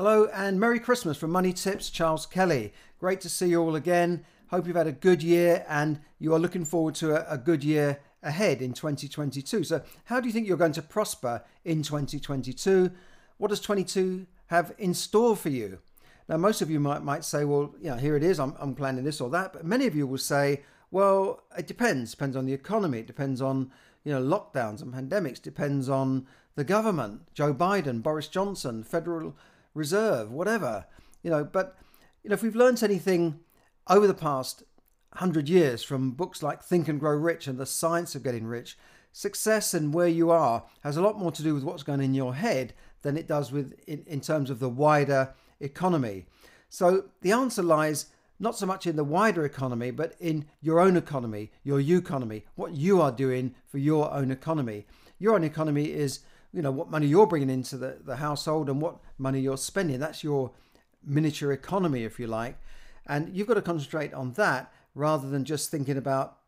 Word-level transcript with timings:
Hello 0.00 0.30
and 0.32 0.58
Merry 0.58 0.80
Christmas 0.80 1.18
from 1.18 1.30
Money 1.30 1.52
Tips, 1.52 1.90
Charles 1.90 2.24
Kelly. 2.24 2.72
Great 2.98 3.20
to 3.20 3.28
see 3.28 3.48
you 3.48 3.60
all 3.60 3.76
again. 3.76 4.24
Hope 4.46 4.66
you've 4.66 4.74
had 4.74 4.86
a 4.86 4.92
good 4.92 5.22
year 5.22 5.62
and 5.68 6.00
you 6.18 6.32
are 6.32 6.38
looking 6.38 6.64
forward 6.64 6.94
to 6.94 7.14
a, 7.14 7.34
a 7.34 7.36
good 7.36 7.62
year 7.62 8.00
ahead 8.22 8.62
in 8.62 8.72
2022. 8.72 9.62
So, 9.62 9.82
how 10.04 10.18
do 10.18 10.26
you 10.26 10.32
think 10.32 10.48
you're 10.48 10.56
going 10.56 10.72
to 10.72 10.80
prosper 10.80 11.44
in 11.66 11.82
2022? 11.82 12.90
What 13.36 13.48
does 13.48 13.60
22 13.60 14.26
have 14.46 14.72
in 14.78 14.94
store 14.94 15.36
for 15.36 15.50
you? 15.50 15.80
Now, 16.30 16.38
most 16.38 16.62
of 16.62 16.70
you 16.70 16.80
might, 16.80 17.02
might 17.02 17.22
say, 17.22 17.44
well, 17.44 17.74
you 17.78 17.90
know, 17.90 17.96
here 17.96 18.16
it 18.16 18.22
is, 18.22 18.40
I'm, 18.40 18.54
I'm 18.58 18.74
planning 18.74 19.04
this 19.04 19.20
or 19.20 19.28
that. 19.28 19.52
But 19.52 19.66
many 19.66 19.86
of 19.86 19.94
you 19.94 20.06
will 20.06 20.16
say, 20.16 20.62
well, 20.90 21.42
it 21.58 21.66
depends. 21.66 22.12
Depends 22.12 22.38
on 22.38 22.46
the 22.46 22.54
economy. 22.54 23.00
It 23.00 23.06
depends 23.06 23.42
on, 23.42 23.70
you 24.04 24.12
know, 24.12 24.22
lockdowns 24.22 24.80
and 24.80 24.94
pandemics. 24.94 25.42
Depends 25.42 25.90
on 25.90 26.26
the 26.54 26.64
government, 26.64 27.22
Joe 27.34 27.52
Biden, 27.52 28.02
Boris 28.02 28.28
Johnson, 28.28 28.82
Federal 28.82 29.36
reserve, 29.74 30.30
whatever, 30.30 30.86
you 31.22 31.30
know. 31.30 31.44
But 31.44 31.76
you 32.22 32.30
know, 32.30 32.34
if 32.34 32.42
we've 32.42 32.56
learned 32.56 32.82
anything 32.82 33.40
over 33.88 34.06
the 34.06 34.14
past 34.14 34.62
hundred 35.14 35.48
years 35.48 35.82
from 35.82 36.12
books 36.12 36.42
like 36.42 36.62
Think 36.62 36.88
and 36.88 37.00
Grow 37.00 37.16
Rich 37.16 37.46
and 37.46 37.58
The 37.58 37.66
Science 37.66 38.14
of 38.14 38.22
Getting 38.22 38.46
Rich, 38.46 38.78
success 39.12 39.74
and 39.74 39.92
where 39.92 40.08
you 40.08 40.30
are 40.30 40.64
has 40.82 40.96
a 40.96 41.02
lot 41.02 41.18
more 41.18 41.32
to 41.32 41.42
do 41.42 41.54
with 41.54 41.64
what's 41.64 41.82
going 41.82 42.00
in 42.00 42.14
your 42.14 42.34
head 42.34 42.72
than 43.02 43.16
it 43.16 43.26
does 43.26 43.50
with 43.50 43.74
in, 43.86 44.04
in 44.06 44.20
terms 44.20 44.50
of 44.50 44.60
the 44.60 44.68
wider 44.68 45.34
economy. 45.58 46.26
So 46.68 47.06
the 47.22 47.32
answer 47.32 47.62
lies 47.62 48.06
not 48.38 48.56
so 48.56 48.66
much 48.66 48.86
in 48.86 48.96
the 48.96 49.04
wider 49.04 49.44
economy, 49.44 49.90
but 49.90 50.14
in 50.18 50.46
your 50.62 50.80
own 50.80 50.96
economy, 50.96 51.50
your 51.62 51.80
economy, 51.80 52.46
what 52.54 52.74
you 52.74 53.00
are 53.00 53.12
doing 53.12 53.54
for 53.66 53.78
your 53.78 54.12
own 54.12 54.30
economy. 54.30 54.86
Your 55.18 55.34
own 55.34 55.44
economy 55.44 55.92
is 55.92 56.20
you 56.52 56.62
know 56.62 56.70
what 56.70 56.90
money 56.90 57.06
you're 57.06 57.26
bringing 57.26 57.50
into 57.50 57.76
the, 57.76 57.98
the 58.04 58.16
household 58.16 58.68
and 58.68 58.80
what 58.80 58.98
money 59.18 59.40
you're 59.40 59.56
spending. 59.56 60.00
That's 60.00 60.24
your 60.24 60.52
miniature 61.04 61.52
economy 61.52 62.04
if 62.04 62.18
you 62.18 62.26
like. 62.26 62.58
And 63.06 63.34
you've 63.34 63.46
got 63.46 63.54
to 63.54 63.62
concentrate 63.62 64.12
on 64.12 64.32
that 64.34 64.72
rather 64.94 65.28
than 65.28 65.44
just 65.44 65.70
thinking 65.70 65.96
about 65.96 66.38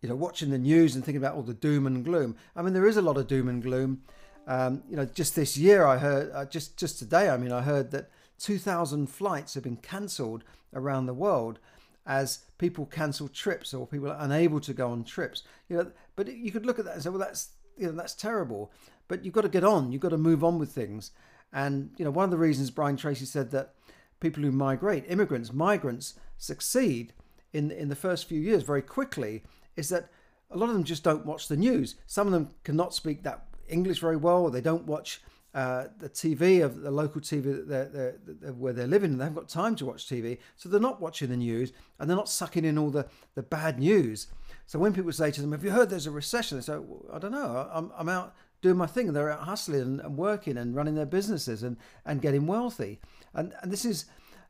you 0.00 0.08
know 0.08 0.14
watching 0.14 0.50
the 0.50 0.58
news 0.58 0.94
and 0.94 1.04
thinking 1.04 1.22
about 1.22 1.34
all 1.34 1.42
the 1.42 1.54
doom 1.54 1.86
and 1.86 2.04
gloom. 2.04 2.36
I 2.56 2.62
mean 2.62 2.72
there 2.72 2.86
is 2.86 2.96
a 2.96 3.02
lot 3.02 3.16
of 3.16 3.26
doom 3.26 3.48
and 3.48 3.62
gloom. 3.62 4.02
Um, 4.46 4.82
you 4.88 4.96
know 4.96 5.04
just 5.04 5.36
this 5.36 5.58
year 5.58 5.84
i 5.84 5.98
heard 5.98 6.30
uh, 6.32 6.46
just 6.46 6.78
just 6.78 6.98
today 6.98 7.28
i 7.28 7.36
mean 7.36 7.52
i 7.52 7.60
heard 7.60 7.90
that 7.90 8.10
2000 8.38 9.06
flights 9.06 9.52
have 9.52 9.62
been 9.62 9.76
cancelled 9.76 10.42
around 10.72 11.04
the 11.04 11.12
world 11.12 11.58
as 12.06 12.44
people 12.56 12.86
cancel 12.86 13.28
trips 13.28 13.74
or 13.74 13.86
people 13.86 14.10
are 14.10 14.16
unable 14.18 14.58
to 14.60 14.72
go 14.72 14.90
on 14.90 15.04
trips. 15.04 15.42
You 15.68 15.76
know 15.76 15.92
but 16.16 16.34
you 16.34 16.50
could 16.50 16.64
look 16.64 16.78
at 16.78 16.86
that 16.86 16.94
and 16.94 17.02
say 17.02 17.10
well 17.10 17.18
that's 17.18 17.50
you 17.76 17.86
know 17.86 17.92
that's 17.92 18.14
terrible 18.14 18.72
but 19.08 19.24
you've 19.24 19.34
got 19.34 19.42
to 19.42 19.48
get 19.48 19.64
on. 19.64 19.90
You've 19.90 20.02
got 20.02 20.10
to 20.10 20.18
move 20.18 20.44
on 20.44 20.58
with 20.58 20.70
things. 20.70 21.10
And 21.52 21.90
you 21.96 22.04
know, 22.04 22.10
one 22.10 22.24
of 22.24 22.30
the 22.30 22.38
reasons 22.38 22.70
Brian 22.70 22.96
Tracy 22.96 23.24
said 23.24 23.50
that 23.50 23.74
people 24.20 24.42
who 24.42 24.52
migrate, 24.52 25.04
immigrants, 25.08 25.52
migrants, 25.52 26.14
succeed 26.36 27.12
in 27.52 27.70
in 27.70 27.88
the 27.88 27.96
first 27.96 28.28
few 28.28 28.40
years 28.40 28.62
very 28.62 28.82
quickly 28.82 29.42
is 29.76 29.88
that 29.88 30.10
a 30.50 30.56
lot 30.56 30.68
of 30.68 30.74
them 30.74 30.84
just 30.84 31.04
don't 31.04 31.26
watch 31.26 31.48
the 31.48 31.56
news. 31.56 31.96
Some 32.06 32.26
of 32.26 32.32
them 32.32 32.50
cannot 32.64 32.94
speak 32.94 33.22
that 33.22 33.46
English 33.68 34.00
very 34.00 34.16
well, 34.16 34.48
they 34.48 34.60
don't 34.60 34.86
watch 34.86 35.20
uh, 35.54 35.88
the 35.98 36.08
TV 36.08 36.62
of 36.62 36.82
the 36.82 36.90
local 36.90 37.20
TV 37.20 37.66
they're, 37.66 37.86
they're, 37.86 38.14
they're, 38.26 38.52
where 38.52 38.72
they're 38.72 38.86
living, 38.86 39.12
and 39.12 39.20
they 39.20 39.24
haven't 39.24 39.42
got 39.42 39.48
time 39.48 39.74
to 39.76 39.86
watch 39.86 40.06
TV, 40.06 40.38
so 40.56 40.68
they're 40.68 40.80
not 40.80 41.00
watching 41.00 41.30
the 41.30 41.36
news, 41.36 41.72
and 41.98 42.08
they're 42.08 42.16
not 42.16 42.28
sucking 42.28 42.64
in 42.64 42.78
all 42.78 42.90
the, 42.90 43.06
the 43.34 43.42
bad 43.42 43.78
news. 43.78 44.28
So 44.66 44.78
when 44.78 44.92
people 44.92 45.12
say 45.12 45.30
to 45.30 45.40
them, 45.40 45.52
"Have 45.52 45.64
you 45.64 45.70
heard 45.70 45.88
there's 45.88 46.06
a 46.06 46.10
recession?" 46.10 46.58
they 46.58 46.62
say, 46.62 46.76
well, 46.76 47.04
"I 47.12 47.18
don't 47.18 47.32
know. 47.32 47.68
I'm, 47.72 47.90
I'm 47.96 48.08
out 48.08 48.34
doing 48.60 48.76
my 48.76 48.86
thing. 48.86 49.12
They're 49.12 49.30
out 49.30 49.40
hustling 49.40 49.80
and, 49.82 50.00
and 50.00 50.16
working 50.16 50.56
and 50.56 50.74
running 50.74 50.94
their 50.94 51.06
businesses 51.06 51.62
and, 51.62 51.76
and 52.04 52.20
getting 52.20 52.46
wealthy. 52.46 53.00
And, 53.34 53.52
and 53.62 53.72
this 53.72 53.84
is, 53.84 54.06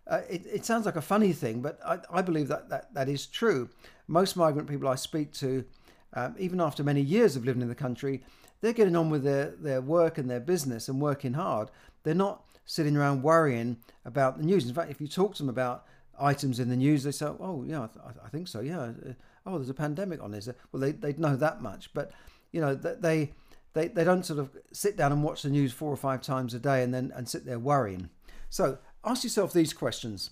uh, 0.06 0.20
it, 0.28 0.46
it 0.46 0.64
sounds 0.64 0.86
like 0.86 0.96
a 0.96 1.02
funny 1.02 1.32
thing, 1.32 1.60
but 1.60 1.78
I, 1.84 1.98
I 2.10 2.22
believe 2.22 2.48
that, 2.48 2.68
that 2.70 2.94
that 2.94 3.08
is 3.08 3.26
true. 3.26 3.68
Most 4.06 4.36
migrant 4.36 4.68
people 4.68 4.88
I 4.88 4.94
speak 4.94 5.32
to, 5.34 5.64
um, 6.14 6.34
even 6.38 6.60
after 6.60 6.82
many 6.82 7.02
years 7.02 7.36
of 7.36 7.44
living 7.44 7.62
in 7.62 7.68
the 7.68 7.74
country, 7.74 8.22
they're 8.60 8.72
getting 8.72 8.96
on 8.96 9.10
with 9.10 9.22
their, 9.22 9.54
their 9.58 9.80
work 9.80 10.18
and 10.18 10.28
their 10.30 10.40
business 10.40 10.88
and 10.88 11.00
working 11.00 11.34
hard. 11.34 11.70
They're 12.02 12.14
not 12.14 12.44
sitting 12.64 12.96
around 12.96 13.22
worrying 13.22 13.76
about 14.04 14.38
the 14.38 14.44
news. 14.44 14.66
In 14.66 14.74
fact, 14.74 14.90
if 14.90 15.00
you 15.00 15.08
talk 15.08 15.34
to 15.34 15.42
them 15.42 15.48
about 15.48 15.84
items 16.18 16.60
in 16.60 16.68
the 16.68 16.76
news, 16.76 17.02
they 17.02 17.12
say, 17.12 17.26
"Oh, 17.26 17.64
yeah, 17.66 17.82
I, 17.82 17.86
th- 17.86 18.16
I 18.24 18.28
think 18.28 18.48
so. 18.48 18.60
Yeah, 18.60 18.92
oh, 19.46 19.58
there's 19.58 19.70
a 19.70 19.74
pandemic 19.74 20.22
on 20.22 20.30
this." 20.30 20.48
Well, 20.72 20.80
they 20.80 20.92
they 20.92 21.12
know 21.14 21.36
that 21.36 21.62
much, 21.62 21.92
but 21.94 22.12
you 22.52 22.60
know 22.60 22.74
they 22.74 23.32
they, 23.74 23.88
they 23.88 24.04
don't 24.04 24.26
sort 24.26 24.38
of 24.38 24.50
sit 24.72 24.96
down 24.96 25.12
and 25.12 25.22
watch 25.22 25.42
the 25.42 25.50
news 25.50 25.72
four 25.72 25.92
or 25.92 25.96
five 25.96 26.22
times 26.22 26.54
a 26.54 26.58
day 26.58 26.82
and 26.82 26.92
then 26.92 27.12
and 27.14 27.28
sit 27.28 27.44
there 27.44 27.58
worrying. 27.58 28.10
So 28.48 28.78
ask 29.04 29.24
yourself 29.24 29.52
these 29.52 29.72
questions. 29.72 30.30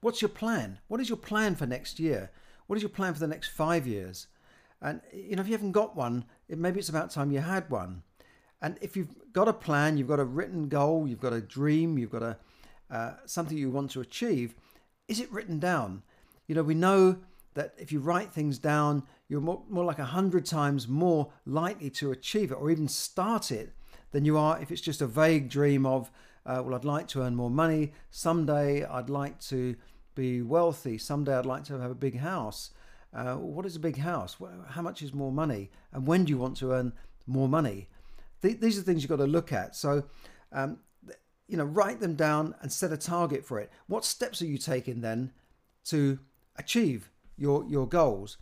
What's 0.00 0.22
your 0.22 0.28
plan? 0.28 0.78
What 0.88 1.00
is 1.00 1.08
your 1.08 1.18
plan 1.18 1.56
for 1.56 1.66
next 1.66 1.98
year? 1.98 2.30
What 2.66 2.76
is 2.76 2.82
your 2.82 2.90
plan 2.90 3.14
for 3.14 3.20
the 3.20 3.26
next 3.26 3.48
five 3.48 3.86
years? 3.86 4.28
And 4.80 5.00
you 5.12 5.36
know, 5.36 5.42
if 5.42 5.48
you 5.48 5.54
haven't 5.54 5.72
got 5.72 5.96
one, 5.96 6.24
it, 6.48 6.58
maybe 6.58 6.78
it's 6.78 6.88
about 6.88 7.10
time 7.10 7.32
you 7.32 7.40
had 7.40 7.68
one. 7.70 8.02
And 8.60 8.78
if 8.80 8.96
you've 8.96 9.14
got 9.32 9.48
a 9.48 9.52
plan, 9.52 9.98
you've 9.98 10.08
got 10.08 10.20
a 10.20 10.24
written 10.24 10.68
goal, 10.68 11.06
you've 11.06 11.20
got 11.20 11.32
a 11.32 11.40
dream, 11.40 11.98
you've 11.98 12.10
got 12.10 12.22
a 12.22 12.38
uh, 12.90 13.12
something 13.26 13.56
you 13.56 13.70
want 13.70 13.90
to 13.90 14.00
achieve, 14.00 14.54
is 15.08 15.20
it 15.20 15.30
written 15.30 15.58
down? 15.58 16.02
You 16.46 16.54
know, 16.54 16.62
we 16.62 16.74
know 16.74 17.18
that 17.58 17.74
if 17.76 17.90
you 17.90 17.98
write 17.98 18.32
things 18.32 18.56
down, 18.56 19.02
you're 19.28 19.40
more, 19.40 19.60
more 19.68 19.84
like 19.84 19.98
a 19.98 20.04
hundred 20.04 20.46
times 20.46 20.86
more 20.86 21.32
likely 21.44 21.90
to 21.90 22.12
achieve 22.12 22.52
it 22.52 22.54
or 22.54 22.70
even 22.70 22.86
start 22.86 23.50
it 23.50 23.72
than 24.12 24.24
you 24.24 24.38
are 24.38 24.60
if 24.62 24.70
it's 24.70 24.80
just 24.80 25.02
a 25.02 25.08
vague 25.08 25.50
dream 25.50 25.84
of, 25.84 26.08
uh, 26.46 26.62
well, 26.64 26.76
I'd 26.76 26.84
like 26.84 27.08
to 27.08 27.22
earn 27.22 27.34
more 27.34 27.50
money. 27.50 27.92
Someday 28.12 28.84
I'd 28.84 29.10
like 29.10 29.40
to 29.48 29.74
be 30.14 30.40
wealthy. 30.40 30.98
Someday 30.98 31.34
I'd 31.34 31.46
like 31.46 31.64
to 31.64 31.80
have 31.80 31.90
a 31.90 31.96
big 31.96 32.20
house. 32.20 32.70
Uh, 33.12 33.34
what 33.34 33.66
is 33.66 33.74
a 33.74 33.80
big 33.80 33.98
house? 33.98 34.36
How 34.68 34.82
much 34.82 35.02
is 35.02 35.12
more 35.12 35.32
money? 35.32 35.72
And 35.92 36.06
when 36.06 36.24
do 36.24 36.30
you 36.30 36.38
want 36.38 36.56
to 36.58 36.70
earn 36.70 36.92
more 37.26 37.48
money? 37.48 37.88
Th- 38.40 38.60
these 38.60 38.78
are 38.78 38.82
things 38.82 39.02
you've 39.02 39.10
got 39.10 39.16
to 39.16 39.26
look 39.26 39.52
at. 39.52 39.74
So, 39.74 40.04
um, 40.52 40.78
you 41.48 41.56
know, 41.56 41.64
write 41.64 41.98
them 41.98 42.14
down 42.14 42.54
and 42.62 42.70
set 42.70 42.92
a 42.92 42.96
target 42.96 43.44
for 43.44 43.58
it. 43.58 43.68
What 43.88 44.04
steps 44.04 44.40
are 44.42 44.46
you 44.46 44.58
taking 44.58 45.00
then 45.00 45.32
to 45.86 46.20
achieve 46.56 47.10
your 47.38 47.64
your 47.68 47.86
goals, 47.86 48.36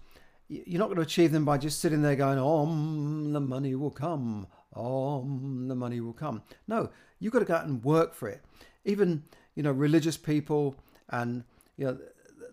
you're 0.48 0.78
not 0.78 0.86
going 0.86 0.96
to 0.96 1.02
achieve 1.02 1.32
them 1.32 1.44
by 1.44 1.58
just 1.58 1.80
sitting 1.80 2.02
there 2.02 2.16
going, 2.16 2.38
"Oh, 2.38 2.66
the 2.66 3.40
money 3.40 3.74
will 3.74 3.90
come. 3.90 4.46
Oh, 4.74 5.20
the 5.22 5.74
money 5.74 6.00
will 6.00 6.12
come." 6.12 6.42
No, 6.66 6.90
you've 7.18 7.32
got 7.32 7.40
to 7.40 7.44
go 7.44 7.54
out 7.54 7.66
and 7.66 7.84
work 7.84 8.14
for 8.14 8.28
it. 8.28 8.42
Even 8.84 9.24
you 9.54 9.62
know 9.62 9.72
religious 9.72 10.16
people 10.16 10.76
and 11.10 11.44
you 11.76 11.86
know 11.86 11.98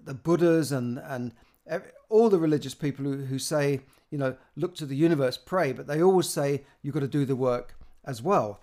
the 0.04 0.14
Buddhas 0.14 0.72
and 0.72 1.00
and 1.00 1.34
all 2.10 2.30
the 2.30 2.40
religious 2.40 2.74
people 2.74 3.06
who, 3.06 3.26
who 3.26 3.40
say 3.40 3.82
you 4.12 4.18
know 4.18 4.36
look 4.56 4.76
to 4.76 4.86
the 4.86 4.96
universe, 4.96 5.38
pray, 5.38 5.72
but 5.72 5.88
they 5.88 6.02
always 6.02 6.30
say 6.30 6.64
you've 6.82 6.94
got 6.94 7.02
to 7.02 7.08
do 7.08 7.26
the 7.26 7.36
work 7.36 7.76
as 8.06 8.22
well. 8.22 8.60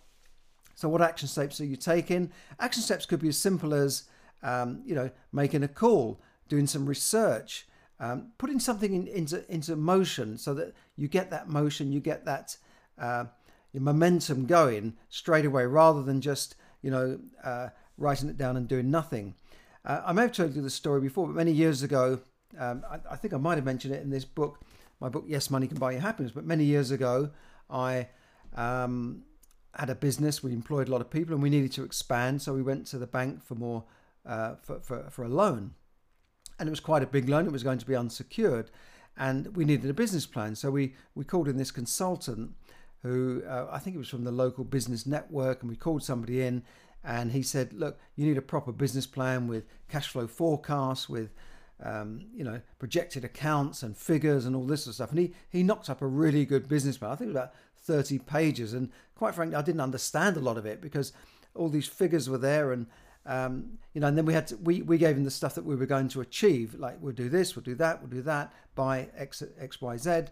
So, 0.74 0.88
what 0.88 1.02
action 1.02 1.28
steps 1.28 1.60
are 1.60 1.66
you 1.66 1.76
taking? 1.76 2.32
Action 2.58 2.82
steps 2.82 3.06
could 3.06 3.20
be 3.20 3.28
as 3.28 3.38
simple 3.38 3.74
as 3.74 4.04
um, 4.42 4.82
you 4.84 4.94
know 4.94 5.10
making 5.32 5.62
a 5.62 5.68
call, 5.68 6.20
doing 6.48 6.66
some 6.66 6.86
research, 6.86 7.66
um, 8.00 8.32
putting 8.38 8.58
something 8.58 8.94
in, 8.94 9.06
into 9.06 9.44
into 9.52 9.76
motion 9.76 10.38
so 10.38 10.54
that 10.54 10.74
you 10.96 11.06
get 11.06 11.30
that 11.30 11.48
motion, 11.48 11.92
you 11.92 12.00
get 12.00 12.24
that 12.24 12.56
uh, 12.98 13.26
momentum 13.74 14.46
going 14.46 14.94
straight 15.10 15.44
away, 15.44 15.66
rather 15.66 16.02
than 16.02 16.20
just 16.22 16.56
you 16.82 16.90
know 16.90 17.20
uh, 17.44 17.68
writing 17.98 18.30
it 18.30 18.38
down 18.38 18.56
and 18.56 18.66
doing 18.66 18.90
nothing. 18.90 19.34
Uh, 19.84 20.00
I 20.04 20.12
may 20.12 20.22
have 20.22 20.32
told 20.32 20.56
you 20.56 20.62
the 20.62 20.70
story 20.70 21.00
before, 21.00 21.26
but 21.26 21.36
many 21.36 21.52
years 21.52 21.82
ago, 21.82 22.20
um, 22.58 22.84
I, 22.90 22.98
I, 23.12 23.16
think 23.16 23.32
I 23.32 23.38
might 23.38 23.56
have 23.56 23.64
mentioned 23.64 23.94
it 23.94 24.02
in 24.02 24.10
this 24.10 24.26
book, 24.26 24.60
my 25.00 25.08
book, 25.08 25.24
Yes, 25.26 25.48
Money 25.50 25.66
Can 25.66 25.78
Buy 25.78 25.92
You 25.92 26.00
Happiness. 26.00 26.32
But 26.32 26.44
many 26.44 26.64
years 26.64 26.90
ago, 26.90 27.30
I 27.70 28.08
um, 28.56 29.22
had 29.74 29.88
a 29.88 29.94
business. 29.94 30.42
We 30.42 30.52
employed 30.52 30.88
a 30.88 30.90
lot 30.90 31.00
of 31.02 31.10
people, 31.10 31.34
and 31.34 31.42
we 31.42 31.50
needed 31.50 31.72
to 31.72 31.84
expand. 31.84 32.40
So 32.40 32.54
we 32.54 32.62
went 32.62 32.86
to 32.88 32.98
the 32.98 33.06
bank 33.06 33.44
for 33.44 33.54
more 33.54 33.84
uh, 34.24 34.54
for, 34.62 34.80
for 34.80 35.10
for 35.10 35.24
a 35.24 35.28
loan 35.28 35.74
and 36.60 36.68
it 36.68 36.70
was 36.70 36.78
quite 36.78 37.02
a 37.02 37.06
big 37.06 37.28
loan. 37.28 37.46
It 37.46 37.52
was 37.52 37.64
going 37.64 37.78
to 37.78 37.86
be 37.86 37.96
unsecured, 37.96 38.70
and 39.16 39.56
we 39.56 39.64
needed 39.64 39.90
a 39.90 39.94
business 39.94 40.26
plan. 40.26 40.54
So 40.54 40.70
we 40.70 40.94
we 41.14 41.24
called 41.24 41.48
in 41.48 41.56
this 41.56 41.70
consultant, 41.70 42.52
who 43.02 43.42
uh, 43.48 43.66
I 43.72 43.78
think 43.78 43.96
it 43.96 43.98
was 43.98 44.10
from 44.10 44.24
the 44.24 44.30
local 44.30 44.62
business 44.62 45.06
network, 45.06 45.62
and 45.62 45.70
we 45.70 45.76
called 45.76 46.04
somebody 46.04 46.42
in, 46.42 46.62
and 47.02 47.32
he 47.32 47.42
said, 47.42 47.72
"Look, 47.72 47.98
you 48.14 48.26
need 48.26 48.36
a 48.36 48.42
proper 48.42 48.72
business 48.72 49.06
plan 49.06 49.48
with 49.48 49.64
cash 49.88 50.08
flow 50.08 50.26
forecasts, 50.26 51.08
with 51.08 51.30
um, 51.82 52.26
you 52.34 52.44
know 52.44 52.60
projected 52.78 53.24
accounts 53.24 53.82
and 53.82 53.96
figures 53.96 54.44
and 54.44 54.54
all 54.54 54.66
this 54.66 54.84
sort 54.84 54.92
of 54.92 54.94
stuff." 54.96 55.10
And 55.10 55.18
he 55.18 55.32
he 55.48 55.62
knocked 55.62 55.88
up 55.88 56.02
a 56.02 56.06
really 56.06 56.44
good 56.44 56.68
business 56.68 56.98
plan. 56.98 57.10
I 57.10 57.16
think 57.16 57.30
it 57.30 57.34
was 57.34 57.42
about 57.42 57.54
30 57.78 58.18
pages, 58.18 58.74
and 58.74 58.90
quite 59.14 59.34
frankly, 59.34 59.56
I 59.56 59.62
didn't 59.62 59.80
understand 59.80 60.36
a 60.36 60.40
lot 60.40 60.58
of 60.58 60.66
it 60.66 60.82
because 60.82 61.14
all 61.54 61.70
these 61.70 61.88
figures 61.88 62.28
were 62.28 62.38
there 62.38 62.70
and 62.70 62.86
um, 63.26 63.78
you 63.92 64.00
know, 64.00 64.06
and 64.06 64.16
then 64.16 64.24
we 64.24 64.34
had 64.34 64.46
to, 64.48 64.56
we, 64.56 64.82
we 64.82 64.98
gave 64.98 65.16
him 65.16 65.24
the 65.24 65.30
stuff 65.30 65.54
that 65.54 65.64
we 65.64 65.76
were 65.76 65.86
going 65.86 66.08
to 66.08 66.20
achieve, 66.20 66.74
like 66.74 66.96
we'll 67.00 67.12
do 67.12 67.28
this, 67.28 67.54
we'll 67.54 67.62
do 67.62 67.74
that, 67.76 68.00
we'll 68.00 68.10
do 68.10 68.22
that 68.22 68.52
by 68.74 69.08
X, 69.16 69.42
X, 69.58 69.80
Y, 69.80 69.96
Z. 69.96 70.22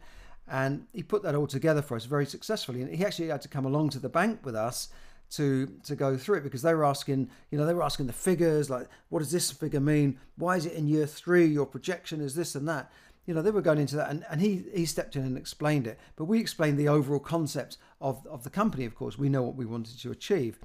And 0.51 0.87
he 0.95 1.03
put 1.03 1.23
that 1.25 1.35
all 1.35 1.47
together 1.47 1.83
for 1.83 1.97
us 1.97 2.07
very 2.07 2.25
successfully. 2.25 2.81
And 2.81 2.95
he 2.95 3.05
actually 3.05 3.29
had 3.29 3.43
to 3.43 3.49
come 3.49 3.67
along 3.67 3.91
to 3.91 3.99
the 3.99 4.09
bank 4.09 4.41
with 4.45 4.57
us 4.57 4.89
to 5.31 5.67
to 5.85 5.95
go 5.95 6.17
through 6.17 6.39
it 6.39 6.43
because 6.43 6.63
they 6.63 6.75
were 6.75 6.87
asking, 6.87 7.31
you 7.51 7.59
know, 7.59 7.67
they 7.67 7.75
were 7.75 7.83
asking 7.83 8.07
the 8.07 8.13
figures 8.13 8.71
like, 8.71 8.89
what 9.11 9.19
does 9.19 9.31
this 9.31 9.51
figure 9.51 9.81
mean? 9.81 10.19
Why 10.37 10.57
is 10.57 10.67
it 10.67 10.73
in 10.73 10.89
year 10.89 11.07
three? 11.07 11.47
Your 11.47 11.67
projection 11.67 12.21
is 12.21 12.35
this 12.35 12.55
and 12.55 12.67
that. 12.69 12.91
You 13.27 13.35
know, 13.35 13.43
they 13.43 13.51
were 13.51 13.61
going 13.61 13.79
into 13.79 13.97
that, 13.97 14.09
and, 14.09 14.25
and 14.31 14.41
he 14.41 14.65
he 14.75 14.87
stepped 14.87 15.15
in 15.17 15.23
and 15.23 15.37
explained 15.37 15.87
it. 15.87 15.99
But 16.17 16.25
we 16.25 16.41
explained 16.41 16.79
the 16.79 16.89
overall 16.89 17.21
concepts 17.21 17.77
of 18.01 18.27
of 18.27 18.43
the 18.43 18.51
company. 18.51 18.87
Of 18.87 18.95
course, 18.95 19.19
we 19.19 19.29
know 19.29 19.43
what 19.43 19.55
we 19.55 19.67
wanted 19.67 20.01
to 20.01 20.11
achieve, 20.11 20.59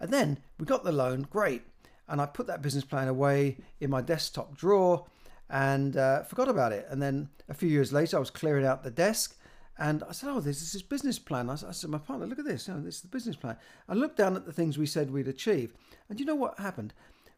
and 0.00 0.12
then 0.12 0.38
we 0.58 0.66
got 0.66 0.84
the 0.84 0.92
loan. 0.92 1.26
Great, 1.30 1.62
and 2.08 2.20
I 2.20 2.26
put 2.26 2.46
that 2.46 2.62
business 2.62 2.84
plan 2.84 3.08
away 3.08 3.58
in 3.80 3.90
my 3.90 4.00
desktop 4.00 4.56
drawer 4.56 5.06
and 5.48 5.96
uh, 5.96 6.22
forgot 6.24 6.48
about 6.48 6.72
it. 6.72 6.86
And 6.90 7.00
then 7.00 7.28
a 7.48 7.54
few 7.54 7.68
years 7.68 7.92
later, 7.92 8.16
I 8.16 8.20
was 8.20 8.30
clearing 8.30 8.66
out 8.66 8.82
the 8.82 8.90
desk 8.90 9.36
and 9.78 10.02
I 10.08 10.12
said, 10.12 10.30
Oh, 10.30 10.40
this 10.40 10.62
is 10.62 10.72
this 10.72 10.82
business 10.82 11.18
plan. 11.18 11.50
I 11.50 11.56
said, 11.56 11.90
My 11.90 11.98
partner, 11.98 12.26
look 12.26 12.38
at 12.38 12.44
this. 12.44 12.68
You 12.68 12.74
know, 12.74 12.82
this 12.82 12.96
is 12.96 13.02
the 13.02 13.08
business 13.08 13.36
plan. 13.36 13.56
I 13.88 13.94
looked 13.94 14.16
down 14.16 14.36
at 14.36 14.46
the 14.46 14.52
things 14.52 14.78
we 14.78 14.86
said 14.86 15.10
we'd 15.10 15.28
achieve. 15.28 15.74
And 16.08 16.18
you 16.18 16.26
know 16.26 16.34
what 16.34 16.58
happened? 16.58 16.94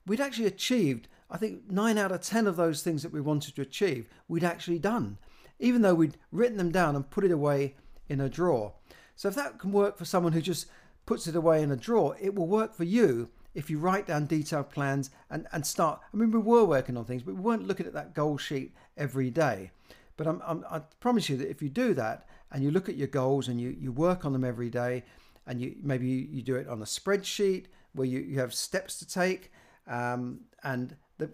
We'd 0.07 0.21
actually 0.21 0.47
achieved, 0.47 1.09
I 1.31 1.37
think, 1.37 1.71
nine 1.71 1.99
out 1.99 2.13
of 2.13 2.21
10 2.21 2.47
of 2.47 2.57
those 2.57 2.83
things 2.83 3.03
that 3.03 3.13
we 3.13 3.21
wanted 3.21 3.57
to 3.57 3.63
achieve, 3.63 4.09
we'd 4.27 4.45
actually 4.45 4.79
done, 4.79 5.19
even 5.59 5.83
though 5.83 5.95
we'd 5.95 6.17
written 6.33 6.57
them 6.57 6.71
down 6.71 6.97
and 6.97 7.11
put 7.11 7.25
it 7.25 7.31
away 7.31 7.75
in 8.09 8.21
a 8.21 8.29
drawer. 8.29 8.73
So 9.17 9.29
if 9.29 9.35
that 9.35 9.59
can 9.59 9.73
work 9.73 9.99
for 9.99 10.05
someone 10.05 10.33
who 10.33 10.41
just 10.41 10.67
puts 11.09 11.27
it 11.27 11.35
away 11.35 11.63
in 11.63 11.71
a 11.71 11.77
drawer, 11.77 12.15
it 12.21 12.35
will 12.35 12.47
work 12.47 12.75
for 12.75 12.85
you 12.85 13.31
if 13.55 13.71
you 13.71 13.79
write 13.79 14.07
down 14.07 14.27
detailed 14.27 14.69
plans 14.69 15.09
and, 15.31 15.47
and 15.53 15.65
start. 15.65 15.99
I 16.13 16.17
mean, 16.19 16.31
we 16.31 16.39
were 16.39 16.65
working 16.65 16.99
on 16.99 17.07
things, 17.07 17.23
but 17.23 17.35
we 17.35 17.41
weren't 17.41 17.67
looking 17.67 17.87
at 17.87 17.95
that 17.95 18.13
goal 18.13 18.37
sheet 18.37 18.75
every 18.95 19.31
day. 19.31 19.71
But 20.19 20.27
I'm, 20.27 20.43
I'm, 20.47 20.67
i 20.71 20.81
promise 21.01 21.31
you 21.31 21.39
that 21.39 21.49
if 21.49 21.63
you 21.63 21.71
do 21.71 21.95
that 21.95 22.29
and 22.53 22.63
you 22.63 22.71
look 22.71 22.91
at 22.91 22.97
your 22.97 23.07
goals 23.07 23.49
and 23.49 23.59
you, 23.59 23.75
you 23.81 23.91
work 23.91 24.27
on 24.27 24.35
them 24.35 24.45
every 24.45 24.69
day, 24.69 25.03
and 25.47 25.63
you 25.63 25.77
maybe 25.83 26.07
you, 26.07 26.29
you 26.31 26.43
do 26.43 26.57
it 26.57 26.69
on 26.69 26.83
a 26.83 26.85
spreadsheet 26.85 27.65
where 27.95 28.07
you, 28.07 28.19
you 28.19 28.39
have 28.39 28.53
steps 28.53 28.99
to 28.99 29.09
take, 29.09 29.51
um, 29.87 30.41
and 30.63 30.95
the, 31.17 31.31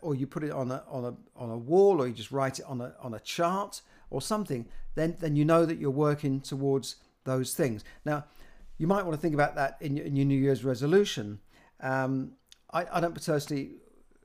or 0.00 0.16
you 0.16 0.26
put 0.26 0.42
it 0.42 0.50
on 0.50 0.72
a 0.72 0.82
on 0.88 1.04
a 1.04 1.14
on 1.40 1.50
a 1.50 1.56
wall, 1.56 2.02
or 2.02 2.08
you 2.08 2.14
just 2.14 2.32
write 2.32 2.58
it 2.58 2.64
on 2.66 2.80
a 2.80 2.92
on 3.00 3.14
a 3.14 3.20
chart 3.20 3.80
or 4.10 4.20
something, 4.20 4.66
then 4.96 5.16
then 5.20 5.36
you 5.36 5.44
know 5.44 5.64
that 5.64 5.78
you're 5.78 6.02
working 6.08 6.40
towards 6.40 6.96
those 7.22 7.54
things. 7.54 7.84
Now, 8.04 8.24
you 8.78 8.86
might 8.86 9.04
want 9.04 9.14
to 9.14 9.20
think 9.20 9.34
about 9.34 9.54
that 9.54 9.76
in 9.80 9.96
your, 9.96 10.06
in 10.06 10.16
your 10.16 10.26
New 10.26 10.38
Year's 10.38 10.64
resolution. 10.64 11.40
Um, 11.80 12.32
I, 12.72 12.86
I 12.92 13.00
don't 13.00 13.14
personally, 13.14 13.72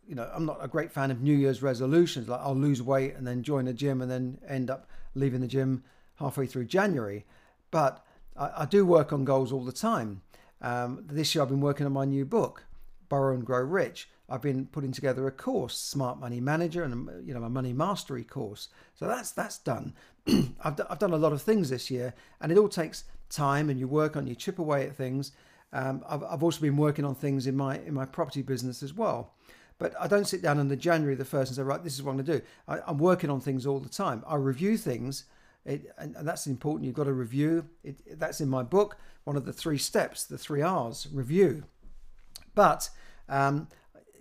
you 0.08 0.16
know, 0.16 0.30
I'm 0.34 0.46
not 0.46 0.58
a 0.62 0.68
great 0.68 0.92
fan 0.92 1.12
of 1.12 1.22
New 1.22 1.36
Year's 1.36 1.62
resolutions. 1.62 2.28
Like 2.28 2.42
I'll 2.42 2.56
lose 2.56 2.82
weight 2.82 3.16
and 3.16 3.28
then 3.28 3.44
join 3.44 3.68
a 3.68 3.74
gym 3.74 4.02
and 4.02 4.10
then 4.10 4.40
end 4.48 4.70
up 4.70 4.90
leaving 5.14 5.42
the 5.42 5.48
gym 5.48 5.84
halfway 6.16 6.46
through 6.46 6.66
January. 6.66 7.26
But 7.72 8.06
I, 8.36 8.52
I 8.60 8.66
do 8.66 8.86
work 8.86 9.14
on 9.14 9.24
goals 9.26 9.52
all 9.52 9.64
the 9.64 9.72
time. 9.72 10.22
Um, 10.62 11.06
this 11.08 11.34
year 11.34 11.44
I've 11.44 11.50
been 11.50 11.62
working 11.62 11.86
on 11.86 11.94
my 11.94 12.06
new 12.06 12.26
book, 12.26 12.66
Borrow 13.10 13.34
and 13.34 13.46
Grow 13.46 13.62
Rich. 13.62 14.10
I've 14.30 14.42
been 14.42 14.68
putting 14.68 14.92
together 14.92 15.28
a 15.28 15.32
course, 15.32 15.78
Smart 15.78 16.20
Money 16.20 16.40
Manager, 16.40 16.84
and 16.84 17.28
you 17.28 17.34
know 17.34 17.40
my 17.40 17.48
money 17.48 17.74
mastery 17.74 18.24
course. 18.24 18.70
So 18.96 19.08
that's 19.08 19.32
that's 19.32 19.58
done. 19.58 19.94
I've, 20.64 20.76
d- 20.76 20.84
I've 20.90 21.00
done 21.00 21.14
a 21.14 21.18
lot 21.18 21.34
of 21.34 21.42
things 21.42 21.70
this 21.70 21.90
year, 21.90 22.14
and 22.40 22.52
it 22.52 22.58
all 22.58 22.70
takes 22.70 23.06
time, 23.30 23.70
and 23.70 23.80
you 23.80 23.88
work 23.88 24.16
on, 24.16 24.28
you 24.28 24.36
chip 24.36 24.60
away 24.60 24.86
at 24.86 24.96
things. 24.96 25.32
Um, 25.74 26.04
I've, 26.08 26.24
I've 26.24 26.44
also 26.44 26.62
been 26.62 26.78
working 26.78 27.06
on 27.06 27.16
things 27.16 27.48
in 27.48 27.56
my 27.58 27.80
in 27.80 27.94
my 27.94 28.06
property 28.06 28.42
business 28.42 28.84
as 28.84 28.94
well. 28.94 29.34
But 29.80 29.94
I 30.00 30.08
don't 30.08 30.28
sit 30.28 30.42
down 30.42 30.60
on 30.60 30.68
the 30.68 30.76
January 30.76 31.16
the 31.16 31.26
first 31.26 31.50
and 31.50 31.56
say, 31.56 31.64
right, 31.64 31.82
this 31.82 31.94
is 31.96 32.04
what 32.04 32.12
I'm 32.12 32.18
going 32.18 32.26
to 32.26 32.40
do. 32.40 32.46
I, 32.68 32.92
am 32.92 32.98
working 32.98 33.30
on 33.30 33.40
things 33.40 33.66
all 33.66 33.80
the 33.80 33.88
time. 33.88 34.26
I 34.28 34.36
review 34.36 34.76
things, 34.76 35.24
it, 35.66 35.94
and, 35.98 36.18
and, 36.18 36.28
that's 36.28 36.48
important. 36.48 36.86
You've 36.86 36.96
got 36.96 37.06
to 37.06 37.14
review. 37.14 37.66
It, 37.84 38.20
that's 38.20 38.42
in 38.42 38.50
my 38.50 38.62
book. 38.62 38.98
One 39.24 39.38
of 39.38 39.46
the 39.46 39.54
three 39.54 39.78
steps, 39.78 40.26
the 40.26 40.38
three 40.38 40.62
R's, 40.62 41.08
review. 41.14 41.64
But 42.60 42.90
um, 43.30 43.70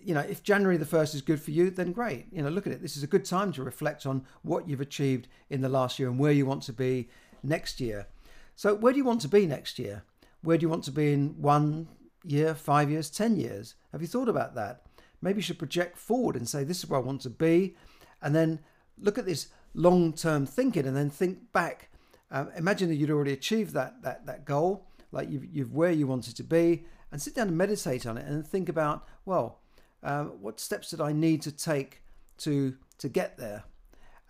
you 0.01 0.15
know, 0.15 0.21
if 0.21 0.45
January 0.45 0.77
the 0.77 0.87
first 0.87 1.13
is 1.13 1.23
good 1.23 1.43
for 1.43 1.51
you, 1.51 1.71
then 1.71 1.91
great. 1.91 2.27
You 2.31 2.41
know, 2.41 2.51
look 2.51 2.69
at 2.69 2.73
it. 2.73 2.81
This 2.81 2.97
is 2.97 3.03
a 3.03 3.09
good 3.09 3.25
time 3.25 3.51
to 3.55 3.65
reflect 3.65 4.07
on 4.07 4.25
what 4.43 4.69
you've 4.69 4.81
achieved 4.81 5.27
in 5.51 5.61
the 5.61 5.69
last 5.69 5.99
year 5.99 6.09
and 6.09 6.21
where 6.21 6.31
you 6.31 6.47
want 6.47 6.63
to 6.63 6.73
be 6.73 7.09
next 7.43 7.81
year. 7.81 8.07
So, 8.55 8.77
where 8.77 8.93
do 8.93 8.97
you 8.97 9.05
want 9.05 9.23
to 9.23 9.29
be 9.29 9.45
next 9.45 9.77
year? 9.77 10.05
Where 10.43 10.57
do 10.57 10.63
you 10.63 10.69
want 10.69 10.85
to 10.85 10.93
be 10.93 11.13
in 11.13 11.35
one 11.43 11.89
year, 12.23 12.55
five 12.55 12.93
years, 12.93 13.11
10 13.11 13.39
years? 13.39 13.75
Have 13.91 14.03
you 14.03 14.07
thought 14.07 14.29
about 14.29 14.55
that? 14.55 14.83
Maybe 15.21 15.39
you 15.39 15.43
should 15.43 15.59
project 15.59 15.99
forward 15.99 16.37
and 16.37 16.49
say, 16.49 16.63
this 16.63 16.79
is 16.79 16.89
where 16.89 17.01
I 17.01 17.03
want 17.03 17.23
to 17.23 17.31
be. 17.31 17.75
And 18.23 18.37
then 18.37 18.61
look 19.01 19.19
at 19.19 19.27
this 19.27 19.49
long 19.75 20.13
term 20.13 20.47
thinking 20.47 20.87
and 20.87 20.97
then 20.97 21.11
think 21.11 21.53
back. 21.53 21.89
Um, 22.31 22.53
imagine 22.57 22.89
that 22.91 22.95
you'd 22.95 23.11
already 23.11 23.33
achieved 23.33 23.75
that, 23.75 24.01
that, 24.03 24.27
that 24.27 24.45
goal, 24.45 24.87
like 25.11 25.29
you've, 25.29 25.45
you've 25.45 25.73
where 25.73 25.91
you 25.91 26.07
wanted 26.07 26.37
to 26.37 26.45
be, 26.45 26.85
and 27.11 27.21
sit 27.21 27.35
down 27.35 27.49
and 27.49 27.57
meditate 27.57 28.07
on 28.07 28.19
it 28.19 28.27
and 28.27 28.47
think 28.47 28.69
about, 28.69 29.07
well, 29.25 29.61
um, 30.03 30.33
what 30.41 30.61
steps 30.61 30.91
did 30.91 31.01
I 31.01 31.13
need 31.13 31.43
to 31.43 31.53
take 31.53 32.03
to, 32.39 32.77
to 32.99 33.09
get 33.09 33.37
there? 33.37 33.65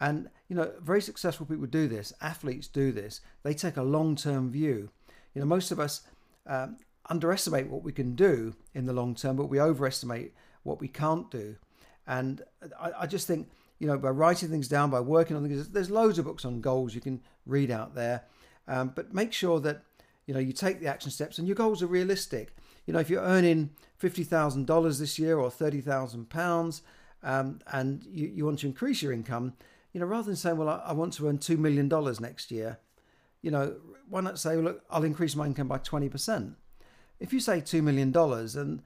And, 0.00 0.30
you 0.48 0.56
know, 0.56 0.72
very 0.80 1.02
successful 1.02 1.44
people 1.44 1.66
do 1.66 1.88
this, 1.88 2.12
athletes 2.20 2.68
do 2.68 2.92
this. 2.92 3.20
They 3.42 3.54
take 3.54 3.76
a 3.76 3.82
long 3.82 4.16
term 4.16 4.50
view. 4.50 4.90
You 5.34 5.40
know, 5.40 5.46
most 5.46 5.70
of 5.70 5.80
us 5.80 6.02
um, 6.46 6.76
underestimate 7.08 7.68
what 7.68 7.82
we 7.82 7.92
can 7.92 8.14
do 8.14 8.54
in 8.74 8.86
the 8.86 8.92
long 8.92 9.14
term, 9.14 9.36
but 9.36 9.46
we 9.46 9.60
overestimate 9.60 10.34
what 10.62 10.80
we 10.80 10.88
can't 10.88 11.30
do. 11.30 11.56
And 12.06 12.42
I, 12.80 12.92
I 13.00 13.06
just 13.06 13.26
think, 13.26 13.50
you 13.78 13.86
know, 13.86 13.98
by 13.98 14.10
writing 14.10 14.48
things 14.48 14.68
down, 14.68 14.90
by 14.90 15.00
working 15.00 15.36
on 15.36 15.42
things, 15.42 15.68
there's 15.68 15.90
loads 15.90 16.18
of 16.18 16.24
books 16.24 16.44
on 16.44 16.60
goals 16.60 16.94
you 16.94 17.00
can 17.00 17.20
read 17.46 17.70
out 17.70 17.94
there. 17.94 18.24
Um, 18.66 18.92
but 18.94 19.14
make 19.14 19.32
sure 19.32 19.60
that, 19.60 19.82
you 20.26 20.34
know, 20.34 20.40
you 20.40 20.52
take 20.52 20.80
the 20.80 20.86
action 20.86 21.10
steps 21.10 21.38
and 21.38 21.46
your 21.46 21.54
goals 21.54 21.82
are 21.82 21.86
realistic. 21.86 22.54
You 22.88 22.94
know, 22.94 23.00
if 23.00 23.10
you're 23.10 23.22
earning 23.22 23.68
$50,000 24.02 24.98
this 24.98 25.18
year 25.18 25.38
or 25.38 25.50
£30,000 25.50 26.80
um, 27.22 27.58
and 27.70 28.02
you, 28.02 28.28
you 28.28 28.46
want 28.46 28.60
to 28.60 28.66
increase 28.66 29.02
your 29.02 29.12
income, 29.12 29.52
you 29.92 30.00
know, 30.00 30.06
rather 30.06 30.24
than 30.24 30.36
saying, 30.36 30.56
well, 30.56 30.70
I, 30.70 30.82
I 30.86 30.92
want 30.94 31.12
to 31.14 31.28
earn 31.28 31.36
$2 31.36 31.58
million 31.58 31.86
next 32.18 32.50
year, 32.50 32.78
you 33.42 33.50
know, 33.50 33.76
why 34.08 34.22
not 34.22 34.38
say, 34.38 34.56
well, 34.56 34.64
look, 34.64 34.84
I'll 34.88 35.04
increase 35.04 35.36
my 35.36 35.44
income 35.44 35.68
by 35.68 35.76
20%? 35.76 36.54
If 37.20 37.30
you 37.30 37.40
say 37.40 37.60
$2 37.60 37.82
million, 37.82 38.16
and 38.16 38.82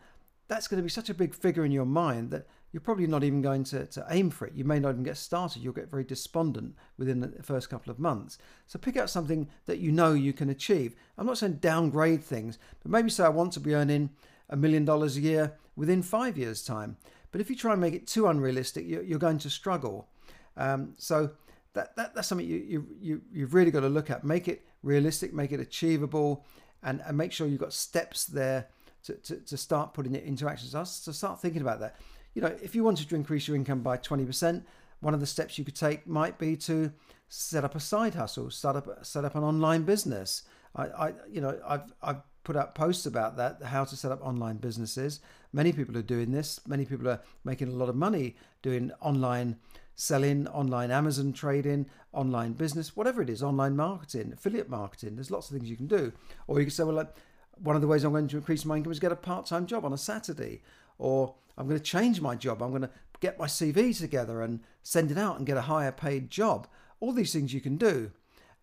that's 0.48 0.66
going 0.66 0.78
to 0.78 0.82
be 0.82 0.90
such 0.90 1.08
a 1.08 1.14
big 1.14 1.32
figure 1.32 1.64
in 1.64 1.70
your 1.70 1.86
mind 1.86 2.32
that 2.32 2.48
you're 2.72 2.80
probably 2.80 3.06
not 3.06 3.22
even 3.22 3.42
going 3.42 3.64
to, 3.64 3.86
to 3.86 4.06
aim 4.10 4.30
for 4.30 4.46
it. 4.46 4.54
You 4.54 4.64
may 4.64 4.80
not 4.80 4.90
even 4.90 5.02
get 5.02 5.18
started. 5.18 5.62
You'll 5.62 5.74
get 5.74 5.90
very 5.90 6.04
despondent 6.04 6.74
within 6.96 7.20
the 7.20 7.42
first 7.42 7.68
couple 7.68 7.90
of 7.90 7.98
months. 7.98 8.38
So 8.66 8.78
pick 8.78 8.96
out 8.96 9.10
something 9.10 9.48
that 9.66 9.78
you 9.78 9.92
know 9.92 10.14
you 10.14 10.32
can 10.32 10.48
achieve. 10.48 10.96
I'm 11.18 11.26
not 11.26 11.38
saying 11.38 11.54
downgrade 11.54 12.24
things, 12.24 12.58
but 12.82 12.90
maybe 12.90 13.10
say 13.10 13.24
I 13.24 13.28
want 13.28 13.52
to 13.52 13.60
be 13.60 13.74
earning 13.74 14.10
a 14.48 14.56
million 14.56 14.84
dollars 14.84 15.16
a 15.16 15.20
year 15.20 15.52
within 15.76 16.02
five 16.02 16.38
years' 16.38 16.64
time. 16.64 16.96
But 17.30 17.40
if 17.40 17.50
you 17.50 17.56
try 17.56 17.72
and 17.72 17.80
make 17.80 17.94
it 17.94 18.06
too 18.06 18.26
unrealistic, 18.26 18.86
you're 18.86 19.18
going 19.18 19.38
to 19.38 19.50
struggle. 19.50 20.08
Um, 20.56 20.94
so 20.96 21.30
that, 21.74 21.96
that 21.96 22.14
that's 22.14 22.28
something 22.28 22.46
you, 22.46 22.58
you, 22.58 22.86
you, 23.00 23.22
you've 23.32 23.54
really 23.54 23.70
got 23.70 23.80
to 23.80 23.88
look 23.88 24.10
at. 24.10 24.24
Make 24.24 24.48
it 24.48 24.66
realistic, 24.82 25.32
make 25.32 25.52
it 25.52 25.60
achievable, 25.60 26.44
and, 26.82 27.02
and 27.06 27.16
make 27.16 27.32
sure 27.32 27.46
you've 27.46 27.60
got 27.60 27.72
steps 27.72 28.26
there 28.26 28.68
to, 29.04 29.14
to, 29.14 29.36
to 29.36 29.56
start 29.56 29.94
putting 29.94 30.14
it 30.14 30.24
into 30.24 30.48
action. 30.48 30.68
So, 30.68 30.84
so 30.84 31.12
start 31.12 31.40
thinking 31.40 31.62
about 31.62 31.80
that. 31.80 31.96
You 32.34 32.42
know, 32.42 32.56
if 32.62 32.74
you 32.74 32.84
wanted 32.84 33.08
to 33.08 33.14
increase 33.14 33.46
your 33.46 33.56
income 33.56 33.80
by 33.80 33.98
20%, 33.98 34.64
one 35.00 35.14
of 35.14 35.20
the 35.20 35.26
steps 35.26 35.58
you 35.58 35.64
could 35.64 35.74
take 35.74 36.06
might 36.06 36.38
be 36.38 36.56
to 36.56 36.92
set 37.28 37.64
up 37.64 37.74
a 37.74 37.80
side 37.80 38.14
hustle, 38.14 38.50
start 38.50 38.76
up 38.76 39.04
set 39.04 39.24
up 39.24 39.34
an 39.34 39.42
online 39.42 39.82
business. 39.82 40.42
I, 40.76 40.86
I 40.86 41.12
you 41.30 41.40
know, 41.40 41.58
I've 41.66 41.92
I've 42.02 42.22
put 42.44 42.56
up 42.56 42.74
posts 42.74 43.06
about 43.06 43.36
that, 43.36 43.62
how 43.62 43.84
to 43.84 43.96
set 43.96 44.12
up 44.12 44.24
online 44.24 44.56
businesses. 44.56 45.20
Many 45.52 45.72
people 45.72 45.96
are 45.96 46.02
doing 46.02 46.32
this. 46.32 46.60
Many 46.66 46.84
people 46.84 47.08
are 47.08 47.20
making 47.44 47.68
a 47.68 47.72
lot 47.72 47.88
of 47.88 47.96
money 47.96 48.36
doing 48.62 48.90
online 49.00 49.56
selling, 49.94 50.48
online 50.48 50.90
Amazon 50.90 51.32
trading, 51.32 51.86
online 52.12 52.52
business, 52.52 52.96
whatever 52.96 53.22
it 53.22 53.30
is, 53.30 53.42
online 53.42 53.76
marketing, 53.76 54.32
affiliate 54.32 54.68
marketing. 54.68 55.16
There's 55.16 55.30
lots 55.30 55.50
of 55.50 55.56
things 55.56 55.70
you 55.70 55.76
can 55.76 55.86
do. 55.86 56.12
Or 56.46 56.58
you 56.58 56.66
can 56.66 56.70
say, 56.70 56.84
well, 56.84 56.94
like, 56.94 57.14
one 57.58 57.76
of 57.76 57.82
the 57.82 57.88
ways 57.88 58.02
I'm 58.02 58.12
going 58.12 58.28
to 58.28 58.38
increase 58.38 58.64
my 58.64 58.76
income 58.76 58.92
is 58.92 58.98
get 58.98 59.12
a 59.12 59.16
part 59.16 59.46
time 59.46 59.66
job 59.66 59.84
on 59.84 59.92
a 59.92 59.98
Saturday. 59.98 60.62
Or 60.98 61.34
I'm 61.56 61.66
going 61.66 61.78
to 61.78 61.84
change 61.84 62.20
my 62.20 62.34
job. 62.34 62.62
I'm 62.62 62.70
going 62.70 62.82
to 62.82 62.90
get 63.20 63.38
my 63.38 63.46
CV 63.46 63.96
together 63.96 64.42
and 64.42 64.60
send 64.82 65.10
it 65.10 65.18
out 65.18 65.38
and 65.38 65.46
get 65.46 65.56
a 65.56 65.62
higher 65.62 65.92
paid 65.92 66.30
job. 66.30 66.66
All 67.00 67.12
these 67.12 67.32
things 67.32 67.54
you 67.54 67.60
can 67.60 67.76
do. 67.76 68.10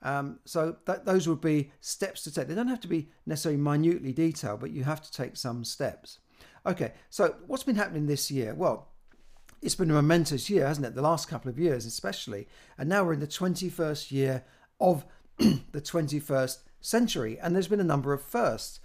Um, 0.02 0.40
so 0.46 0.78
that, 0.86 1.06
those 1.06 1.28
would 1.28 1.42
be 1.42 1.72
steps 1.82 2.24
to 2.24 2.34
take. 2.34 2.48
They 2.48 2.56
don't 2.56 2.68
have 2.68 2.80
to 2.82 2.88
be 2.88 3.10
necessarily 3.26 3.60
minutely 3.60 4.14
detailed, 4.14 4.62
but 4.62 4.72
you 4.72 4.84
have 4.84 5.02
to 5.02 5.12
take 5.12 5.36
some 5.36 5.64
steps. 5.64 6.20
Okay, 6.66 6.94
so 7.10 7.36
what's 7.48 7.64
been 7.64 7.76
happening 7.76 8.08
this 8.08 8.32
year? 8.32 8.54
Well, 8.54 8.90
it's 9.62 9.76
been 9.76 9.92
a 9.92 9.94
momentous 9.94 10.50
year, 10.50 10.68
hasn't 10.68 10.88
it? 10.88 10.96
The 10.96 11.02
last 11.02 11.28
couple 11.28 11.50
of 11.50 11.60
years, 11.60 11.86
especially. 11.86 12.48
And 12.78 12.88
now 12.88 13.04
we're 13.04 13.14
in 13.14 13.20
the 13.20 13.28
21st 13.28 14.12
year 14.12 14.44
of 14.80 15.06
the 15.38 15.82
21st 15.82 16.60
century. 16.82 17.38
And 17.42 17.54
there's 17.54 17.68
been 17.68 17.80
a 17.80 17.84
number 17.86 18.14
of 18.14 18.22
firsts. 18.22 18.80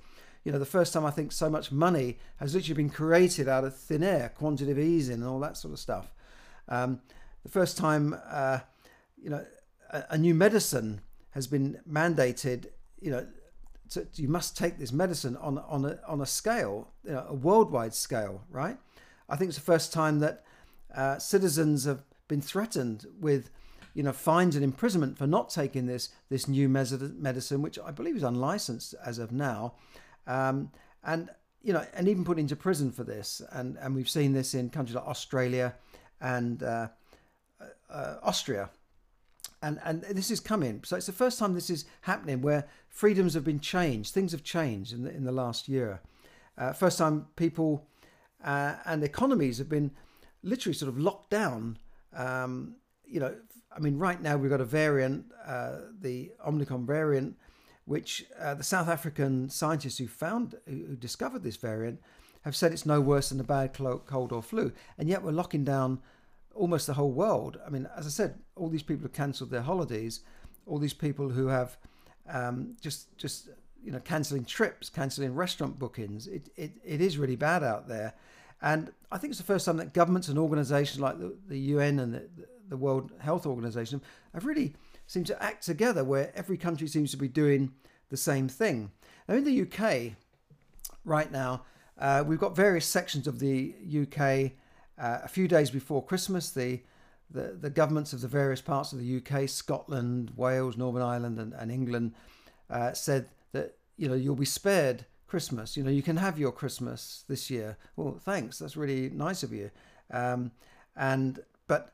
You 0.45 0.53
know, 0.53 0.59
the 0.59 0.67
first 0.67 0.93
time 0.93 1.07
I 1.07 1.11
think 1.11 1.33
so 1.33 1.49
much 1.49 1.73
money 1.73 2.19
has 2.37 2.55
literally 2.55 2.75
been 2.75 2.91
created 2.91 3.49
out 3.49 3.65
of 3.65 3.75
thin 3.75 4.03
air, 4.03 4.31
quantitative 4.37 4.79
easing 4.79 5.17
and 5.17 5.25
all 5.25 5.41
that 5.41 5.57
sort 5.57 5.73
of 5.73 5.81
stuff. 5.81 6.13
Um, 6.69 7.01
the 7.43 7.51
first 7.51 7.77
time, 7.77 8.15
uh, 8.27 8.61
you 9.23 9.31
know, 9.31 9.45
a, 9.91 10.05
a, 10.11 10.19
new 10.19 10.35
medicine 10.35 11.01
has 11.31 11.47
been 11.47 11.81
mandated, 11.91 12.67
you 13.01 13.11
know, 13.11 13.27
to, 13.91 14.07
you 14.17 14.29
must 14.29 14.57
take 14.57 14.79
this 14.79 14.93
medicine 14.93 15.37
on 15.37 15.59
on 15.59 15.85
a 15.85 15.99
on 16.07 16.21
a 16.21 16.27
scale, 16.27 16.89
you 17.05 17.13
know, 17.13 17.27
a 17.29 17.35
worldwide 17.35 17.95
scale, 17.95 18.43
right? 18.51 18.79
I 19.29 19.37
think 19.37 19.49
it's 19.49 19.59
the 19.59 19.65
first 19.65 19.93
time 19.93 20.21
that 20.21 20.45
uh, 20.95 21.19
citizens 21.19 21.85
have 21.85 22.03
been 22.29 22.41
threatened 22.41 23.07
with, 23.19 23.51
you 23.95 24.03
know, 24.03 24.13
fines 24.13 24.55
and 24.55 24.65
imprisonment 24.65 25.19
for 25.19 25.27
not 25.27 25.51
taking 25.51 25.87
this 25.87 26.11
this 26.29 26.49
new 26.49 26.69
medicine, 26.69 27.63
which 27.63 27.79
I 27.79 27.91
believe 27.91 28.17
is 28.17 28.23
unlicensed 28.23 28.95
as 29.05 29.19
of 29.19 29.33
now, 29.33 29.75
um, 30.27 30.71
and 31.03 31.31
you 31.63 31.73
know, 31.73 31.85
and 31.95 32.09
even 32.09 32.25
put 32.25 32.39
into 32.39 32.57
prison 32.57 32.93
for 32.93 33.05
this. 33.05 33.41
And 33.51 33.77
and 33.81 33.95
we've 33.95 34.09
seen 34.09 34.33
this 34.33 34.55
in 34.55 34.71
countries 34.71 34.95
like 34.95 35.07
Australia 35.07 35.75
and 36.21 36.63
uh, 36.63 36.89
uh, 37.91 38.15
Austria. 38.23 38.71
And, 39.63 39.81
and 39.83 40.03
this 40.03 40.31
is 40.31 40.41
coming. 40.41 40.83
So 40.85 40.95
it's 40.97 41.07
the 41.07 41.13
first 41.13 41.39
time 41.39 41.55
this 41.55 41.71
is 41.71 41.87
happening 42.03 42.43
where 42.43 42.67
freedoms 42.91 43.33
have 43.33 43.45
been 43.45 43.61
changed. 43.61 44.13
Things 44.13 44.33
have 44.33 44.43
changed 44.43 44.93
in 44.93 45.05
the, 45.05 45.11
in 45.11 45.25
the 45.25 45.33
last 45.33 45.69
year. 45.69 46.03
Uh, 46.59 46.75
first 46.75 46.99
time 46.99 47.29
people 47.37 47.87
uh, 48.45 48.75
and 48.85 49.03
economies 49.03 49.57
have 49.57 49.71
been 49.71 49.91
literally 50.43 50.75
sort 50.75 50.91
of 50.91 50.99
locked 50.99 51.31
down. 51.31 51.79
Um, 52.15 52.77
you 53.07 53.21
know, 53.21 53.35
I 53.75 53.81
mean, 53.81 53.99
right 53.99 54.21
now 54.21 54.37
we've 54.37 54.51
got 54.51 54.61
a 54.61 54.67
variant, 54.67 55.27
uh, 55.47 55.79
the 55.99 56.33
Omicron 56.47 56.85
variant, 56.85 57.37
which 57.85 58.25
uh, 58.41 58.55
the 58.55 58.65
South 58.65 58.89
African 58.89 59.49
scientists 59.49 59.99
who 59.99 60.07
found, 60.07 60.55
who 60.67 60.97
discovered 60.97 61.43
this 61.43 61.57
variant, 61.57 62.01
have 62.43 62.57
said 62.57 62.73
it's 62.73 62.87
no 62.87 63.01
worse 63.01 63.31
than 63.31 63.41
a 63.41 63.45
bad 63.45 63.73
cold 63.75 64.33
or 64.33 64.43
flu, 64.43 64.73
and 64.99 65.09
yet 65.09 65.23
we're 65.23 65.33
locking 65.33 65.65
down 65.65 66.01
almost 66.55 66.87
the 66.87 66.95
whole 66.95 67.13
world. 67.13 67.59
I 67.67 67.71
mean, 67.71 67.89
as 67.97 68.07
I 68.07 68.11
said, 68.11 68.39
all 68.55 68.69
these 68.69 68.83
people 68.83 69.03
have 69.05 69.13
cancelled 69.13 69.51
their 69.51 69.63
holidays, 69.63 70.21
all 70.67 70.79
these 70.79 70.95
people 70.95 71.31
who 71.31 71.49
have 71.49 71.77
um, 72.29 72.77
just 72.81 73.17
just 73.17 73.49
you 73.83 73.93
know 73.93 74.01
cancelling 74.01 74.45
trips, 74.45 74.89
cancelling 74.89 75.35
restaurant 75.35 75.79
bookings. 75.79 76.27
It, 76.27 76.49
it 76.57 76.73
it 76.85 77.01
is 77.01 77.19
really 77.19 77.37
bad 77.37 77.63
out 77.63 77.89
there, 77.89 78.15
and 78.63 78.93
I 79.11 79.19
think 79.19 79.31
it's 79.31 79.41
the 79.41 79.45
first 79.45 79.67
time 79.67 79.77
that 79.79 79.93
governments 79.93 80.29
and 80.29 80.39
organisations 80.39 81.01
like 81.01 81.19
the, 81.19 81.37
the 81.49 81.59
UN 81.59 81.99
and 81.99 82.15
the, 82.15 82.29
the 82.69 82.77
World 82.77 83.13
Health 83.21 83.47
Organization 83.47 84.01
have 84.33 84.45
really 84.45 84.75
seemed 85.07 85.27
to 85.27 85.43
act 85.43 85.65
together, 85.65 86.05
where 86.05 86.33
every 86.35 86.57
country 86.57 86.89
seems 86.89 87.11
to 87.11 87.17
be 87.17 87.29
doing 87.29 87.73
the 88.11 88.17
same 88.17 88.49
thing. 88.49 88.91
Now, 89.29 89.37
in 89.37 89.45
the 89.45 89.63
UK, 89.63 90.13
right 91.05 91.31
now, 91.31 91.63
uh, 91.99 92.25
we've 92.27 92.39
got 92.39 92.57
various 92.57 92.87
sections 92.87 93.27
of 93.27 93.39
the 93.39 93.75
UK. 94.03 94.53
Uh, 94.97 95.19
a 95.25 95.29
few 95.29 95.49
days 95.49 95.71
before 95.71 96.05
Christmas, 96.05 96.51
the, 96.51 96.81
the, 97.31 97.57
the 97.61 97.71
governments 97.71 98.13
of 98.13 98.21
the 98.21 98.29
various 98.29 98.61
parts 98.61 98.93
of 98.93 98.99
the 98.99 99.17
UK, 99.17 99.49
Scotland, 99.49 100.33
Wales, 100.37 100.77
Northern 100.77 101.03
Ireland, 101.03 101.39
and, 101.39 101.53
and 101.53 101.71
England, 101.71 102.15
uh, 102.71 102.93
said 102.93 103.29
that 103.53 103.77
you 103.97 104.09
know 104.09 104.15
you'll 104.15 104.35
be 104.35 104.45
spared 104.45 105.05
Christmas. 105.27 105.77
You 105.77 105.83
know 105.83 105.91
you 105.91 106.03
can 106.03 106.17
have 106.17 106.39
your 106.39 106.53
Christmas 106.53 107.25
this 107.29 107.51
year. 107.51 107.77
Well, 107.97 108.19
thanks. 108.25 108.59
That's 108.59 108.77
really 108.77 109.11
nice 109.11 109.43
of 109.43 109.53
you. 109.53 109.71
Um, 110.11 110.53
and 110.97 111.41
but 111.67 111.93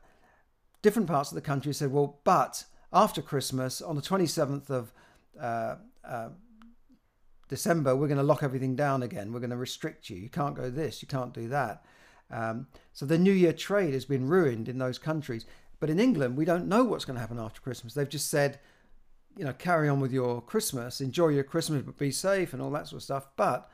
different 0.81 1.07
parts 1.07 1.31
of 1.31 1.35
the 1.35 1.41
country 1.41 1.73
said, 1.73 1.91
well, 1.91 2.19
but 2.23 2.65
after 2.93 3.21
Christmas, 3.21 3.81
on 3.81 3.95
the 3.95 4.01
27th 4.01 4.69
of 4.69 4.93
uh, 5.39 5.75
uh, 6.03 6.29
December, 7.47 7.95
we're 7.95 8.07
going 8.07 8.17
to 8.17 8.23
lock 8.23 8.43
everything 8.43 8.75
down 8.75 9.03
again. 9.03 9.31
We're 9.31 9.39
going 9.39 9.51
to 9.51 9.57
restrict 9.57 10.09
you. 10.09 10.17
You 10.17 10.29
can't 10.29 10.55
go 10.55 10.69
this, 10.69 11.01
you 11.01 11.07
can't 11.07 11.33
do 11.33 11.47
that. 11.49 11.85
Um, 12.29 12.67
so 12.93 13.05
the 13.05 13.17
New 13.17 13.33
Year 13.33 13.53
trade 13.53 13.93
has 13.93 14.05
been 14.05 14.27
ruined 14.27 14.69
in 14.69 14.77
those 14.77 14.97
countries. 14.97 15.45
But 15.79 15.89
in 15.89 15.99
England, 15.99 16.37
we 16.37 16.45
don't 16.45 16.67
know 16.67 16.83
what's 16.83 17.05
going 17.05 17.15
to 17.15 17.21
happen 17.21 17.39
after 17.39 17.59
Christmas. 17.59 17.93
They've 17.93 18.07
just 18.07 18.29
said, 18.29 18.59
you 19.35 19.43
know, 19.43 19.53
carry 19.53 19.89
on 19.89 19.99
with 19.99 20.11
your 20.11 20.41
Christmas, 20.41 21.01
enjoy 21.01 21.29
your 21.29 21.43
Christmas, 21.43 21.81
but 21.81 21.97
be 21.97 22.11
safe 22.11 22.53
and 22.53 22.61
all 22.61 22.69
that 22.71 22.87
sort 22.87 22.99
of 22.99 23.03
stuff. 23.03 23.27
But 23.35 23.69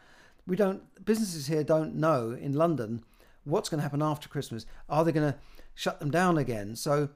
we 0.46 0.56
don't, 0.56 0.84
businesses 1.04 1.48
here 1.48 1.64
don't 1.64 1.96
know 1.96 2.32
in 2.32 2.54
London 2.54 3.04
what's 3.44 3.70
going 3.70 3.80
to 3.80 3.84
happen 3.84 4.02
after 4.02 4.30
Christmas. 4.30 4.66
Are 4.88 5.04
they 5.04 5.12
going 5.12 5.34
to 5.34 5.38
shut 5.76 6.00
them 6.00 6.12
down 6.12 6.38
again? 6.38 6.76
So 6.76 7.10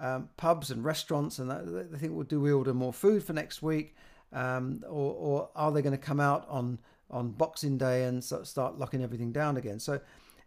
um, 0.00 0.28
pubs 0.36 0.70
and 0.70 0.84
restaurants 0.84 1.38
and 1.38 1.50
that, 1.50 1.90
they 1.90 1.98
think, 1.98 2.14
well, 2.14 2.24
do 2.24 2.40
we 2.40 2.52
order 2.52 2.74
more 2.74 2.92
food 2.92 3.22
for 3.22 3.32
next 3.32 3.62
week? 3.62 3.94
Um, 4.32 4.84
or, 4.88 5.14
or, 5.14 5.48
are 5.56 5.72
they 5.72 5.80
going 5.80 5.96
to 5.96 5.98
come 5.98 6.20
out 6.20 6.46
on, 6.48 6.78
on 7.10 7.30
Boxing 7.30 7.78
Day 7.78 8.04
and 8.04 8.22
start 8.22 8.78
locking 8.78 9.02
everything 9.02 9.32
down 9.32 9.56
again? 9.56 9.78
So 9.78 10.00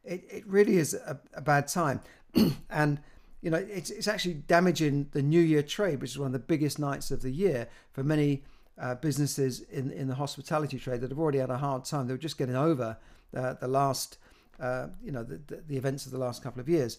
it, 0.03 0.23
it 0.29 0.47
really 0.47 0.77
is 0.77 0.93
a, 0.93 1.19
a 1.33 1.41
bad 1.41 1.67
time. 1.67 2.01
and, 2.69 2.99
you 3.41 3.49
know, 3.49 3.57
it's, 3.57 3.89
it's 3.89 4.07
actually 4.07 4.35
damaging 4.35 5.09
the 5.13 5.23
New 5.23 5.41
Year 5.41 5.63
trade, 5.63 6.01
which 6.01 6.11
is 6.11 6.19
one 6.19 6.27
of 6.27 6.33
the 6.33 6.39
biggest 6.39 6.77
nights 6.77 7.09
of 7.09 7.23
the 7.23 7.31
year 7.31 7.67
for 7.91 8.03
many 8.03 8.43
uh, 8.79 8.95
businesses 8.95 9.61
in, 9.61 9.89
in 9.91 10.07
the 10.07 10.15
hospitality 10.15 10.77
trade 10.77 11.01
that 11.01 11.09
have 11.09 11.19
already 11.19 11.39
had 11.39 11.49
a 11.49 11.57
hard 11.57 11.85
time. 11.85 12.07
They 12.07 12.13
were 12.13 12.19
just 12.19 12.37
getting 12.37 12.55
over 12.55 12.97
the 13.31 13.67
last, 13.67 14.17
uh, 14.59 14.87
you 15.03 15.11
know, 15.11 15.23
the, 15.23 15.39
the, 15.47 15.63
the, 15.67 15.77
events 15.77 16.05
of 16.05 16.11
the 16.11 16.17
last 16.17 16.43
couple 16.43 16.59
of 16.59 16.69
years. 16.69 16.97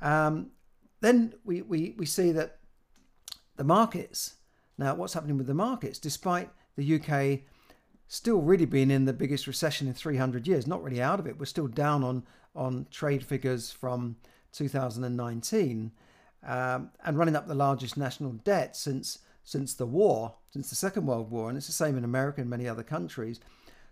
Um, 0.00 0.50
then 1.00 1.34
we, 1.44 1.62
we, 1.62 1.94
we 1.96 2.06
see 2.06 2.32
that 2.32 2.58
the 3.56 3.64
markets, 3.64 4.34
now 4.78 4.94
what's 4.94 5.14
happening 5.14 5.36
with 5.36 5.46
the 5.46 5.54
markets, 5.54 5.98
despite 5.98 6.50
the 6.76 6.94
UK 7.00 7.40
still 8.08 8.40
really 8.40 8.66
being 8.66 8.90
in 8.90 9.04
the 9.04 9.12
biggest 9.12 9.46
recession 9.46 9.86
in 9.86 9.94
300 9.94 10.46
years, 10.46 10.66
not 10.66 10.82
really 10.82 11.00
out 11.00 11.20
of 11.20 11.26
it, 11.26 11.38
we're 11.38 11.44
still 11.44 11.68
down 11.68 12.02
on, 12.02 12.24
on 12.54 12.86
trade 12.90 13.24
figures 13.24 13.70
from 13.70 14.16
2019 14.52 15.92
um, 16.46 16.90
and 17.04 17.18
running 17.18 17.36
up 17.36 17.46
the 17.46 17.54
largest 17.54 17.96
national 17.96 18.32
debt 18.32 18.76
since 18.76 19.18
since 19.42 19.74
the 19.74 19.86
war, 19.86 20.34
since 20.50 20.68
the 20.68 20.76
Second 20.76 21.06
World 21.06 21.30
War, 21.30 21.48
and 21.48 21.56
it's 21.56 21.66
the 21.66 21.72
same 21.72 21.96
in 21.96 22.04
America 22.04 22.40
and 22.40 22.48
many 22.48 22.68
other 22.68 22.82
countries. 22.82 23.40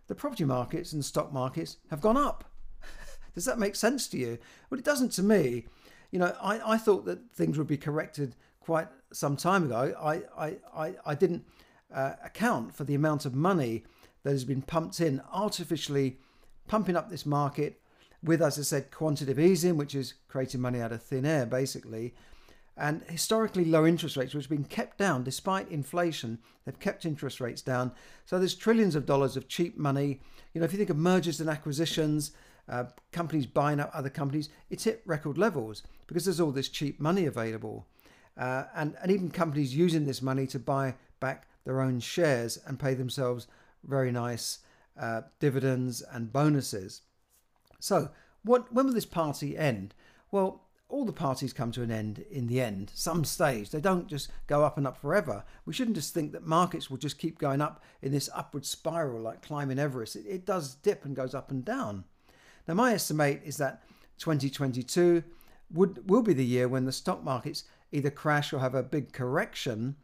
The 0.07 0.15
property 0.15 0.45
markets 0.45 0.93
and 0.93 1.05
stock 1.05 1.33
markets 1.33 1.79
have 1.91 2.01
gone 2.01 2.17
up. 2.17 2.45
Does 3.35 3.47
that 3.47 3.59
make 3.59 3.75
sense 3.75 4.09
to 4.09 4.19
you? 4.19 4.39
Well, 4.69 4.79
it 4.79 4.85
doesn't 4.85 5.11
to 5.13 5.23
me 5.23 5.67
you 6.11 6.19
know, 6.19 6.35
I, 6.41 6.75
I 6.75 6.79
thought 6.79 7.05
that 7.07 7.31
things 7.33 7.59
would 7.59 7.67
be 7.67 7.77
corrected 7.77 8.35
quite 8.61 8.89
some 9.13 9.37
time 9.37 9.65
ago. 9.65 9.95
I, 10.01 10.23
I, 10.37 10.57
I, 10.75 10.95
I 11.07 11.15
didn't 11.15 11.45
uh, 11.93 12.15
account 12.25 12.75
for 12.75 12.85
the 12.85 12.95
amount 12.95 13.25
of 13.25 13.35
money 13.35 13.85
that 14.23 14.31
has 14.31 14.45
been 14.45 14.63
pumped 14.63 15.01
in, 15.01 15.23
artificially 15.33 16.19
pumping 16.67 16.97
up 16.97 17.09
this 17.09 17.25
market 17.25 17.81
with, 18.23 18.43
as 18.43 18.59
I 18.59 18.63
said, 18.63 18.91
quantitative 18.91 19.39
easing, 19.39 19.77
which 19.77 19.95
is 19.95 20.15
creating 20.29 20.61
money 20.61 20.81
out 20.81 20.93
of 20.93 21.03
thin 21.03 21.25
air, 21.25 21.47
basically, 21.47 22.15
and 22.77 23.03
historically 23.09 23.65
low 23.65 23.87
interest 23.87 24.17
rates, 24.17 24.35
which 24.35 24.45
have 24.45 24.51
been 24.51 24.65
kept 24.65 24.99
down 24.99 25.25
despite 25.25 25.71
inflation. 25.71 26.39
They've 26.65 26.79
kept 26.79 27.05
interest 27.05 27.41
rates 27.41 27.63
down. 27.63 27.93
So 28.25 28.39
there's 28.39 28.55
trillions 28.55 28.95
of 28.95 29.07
dollars 29.07 29.37
of 29.37 29.49
cheap 29.49 29.79
money. 29.79 30.21
You 30.53 30.61
know, 30.61 30.65
if 30.65 30.73
you 30.73 30.79
think 30.79 30.91
of 30.91 30.97
mergers 30.97 31.41
and 31.41 31.49
acquisitions, 31.49 32.33
uh, 32.69 32.85
companies 33.13 33.47
buying 33.47 33.81
up 33.81 33.91
other 33.95 34.11
companies, 34.11 34.49
it's 34.71 34.85
hit 34.85 35.03
record 35.07 35.39
levels 35.39 35.83
because 36.07 36.25
there's 36.25 36.41
all 36.41 36.51
this 36.51 36.69
cheap 36.69 37.01
money 37.01 37.27
available. 37.27 37.87
Uh, 38.37 38.65
and, 38.75 38.95
and 39.03 39.11
even 39.11 39.31
companies 39.31 39.75
using 39.75 40.05
this 40.05 40.23
money 40.23 40.47
to 40.47 40.59
buy 40.59 40.95
back 41.19 41.49
their 41.65 41.81
own 41.81 42.01
shares 42.01 42.59
and 42.67 42.79
pay 42.79 42.95
themselves 42.95 43.47
very 43.85 44.13
nice 44.13 44.59
uh, 44.99 45.23
dividends 45.41 46.03
and 46.13 46.33
bonuses. 46.33 47.03
So, 47.81 48.11
what, 48.45 48.73
when 48.73 48.87
will 48.87 48.93
this 48.93 49.05
party 49.05 49.57
end? 49.57 49.95
Well, 50.31 50.63
all 50.89 51.05
the 51.05 51.13
parties 51.13 51.53
come 51.53 51.71
to 51.73 51.83
an 51.83 51.91
end 51.91 52.25
in 52.31 52.47
the 52.47 52.61
end, 52.61 52.91
some 52.95 53.25
stage. 53.25 53.71
They 53.71 53.81
don't 53.81 54.09
just 54.09 54.31
go 54.47 54.65
up 54.65 54.79
and 54.79 54.87
up 54.87 54.97
forever. 54.97 55.45
We 55.67 55.75
shouldn't 55.75 55.97
just 55.97 56.15
think 56.15 56.33
that 56.33 56.47
markets 56.47 56.89
will 56.89 56.97
just 56.97 57.19
keep 57.19 57.39
going 57.39 57.61
up 57.61 57.83
in 58.01 58.13
this 58.13 58.31
upward 58.35 58.65
spiral 58.65 59.21
like 59.21 59.43
climbing 59.43 59.79
Everest. 59.79 60.17
It, 60.17 60.27
it 60.27 60.47
does 60.47 60.75
dip 60.77 61.05
and 61.05 61.15
goes 61.15 61.35
up 61.35 61.51
and 61.51 61.65
down. 61.65 62.05
Now, 62.69 62.75
my 62.75 62.93
estimate 62.93 63.41
is 63.47 63.57
that 63.57 63.83
2022 64.19 65.25
would 65.73 66.09
will 66.09 66.23
be 66.23 66.35
the 66.35 66.45
year 66.45 66.69
when 66.69 66.85
the 66.85 66.93
stock 66.93 67.25
markets 67.25 67.65
either 67.91 68.11
crash 68.11 68.53
or 68.53 68.59
have 68.59 68.75
a 68.75 68.83
big 68.83 69.13
correction, 69.13 69.97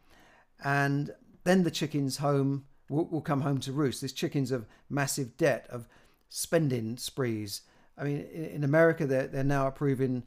and 0.65 1.11
then 1.45 1.63
the 1.63 1.71
chickens 1.71 2.17
home 2.17 2.65
will, 2.89 3.05
will 3.05 3.21
come 3.21 3.43
home 3.43 3.61
to 3.61 3.73
roost. 3.73 4.01
These 4.01 4.15
chickens 4.15 4.51
of 4.51 4.67
massive 4.89 5.37
debt, 5.37 5.67
of 5.69 5.87
spending 6.31 6.97
sprees. 6.97 7.63
I 7.99 8.05
mean, 8.05 8.27
in, 8.33 8.45
in 8.47 8.65
America, 8.65 9.07
they're, 9.07 9.27
they're 9.27 9.45
now 9.45 9.67
approving 9.67 10.23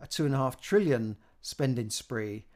a 0.00 0.08
two 0.08 0.26
and 0.26 0.34
a 0.34 0.38
half 0.38 0.60
trillion 0.60 1.16
spending 1.40 1.90
spree. 1.90 2.46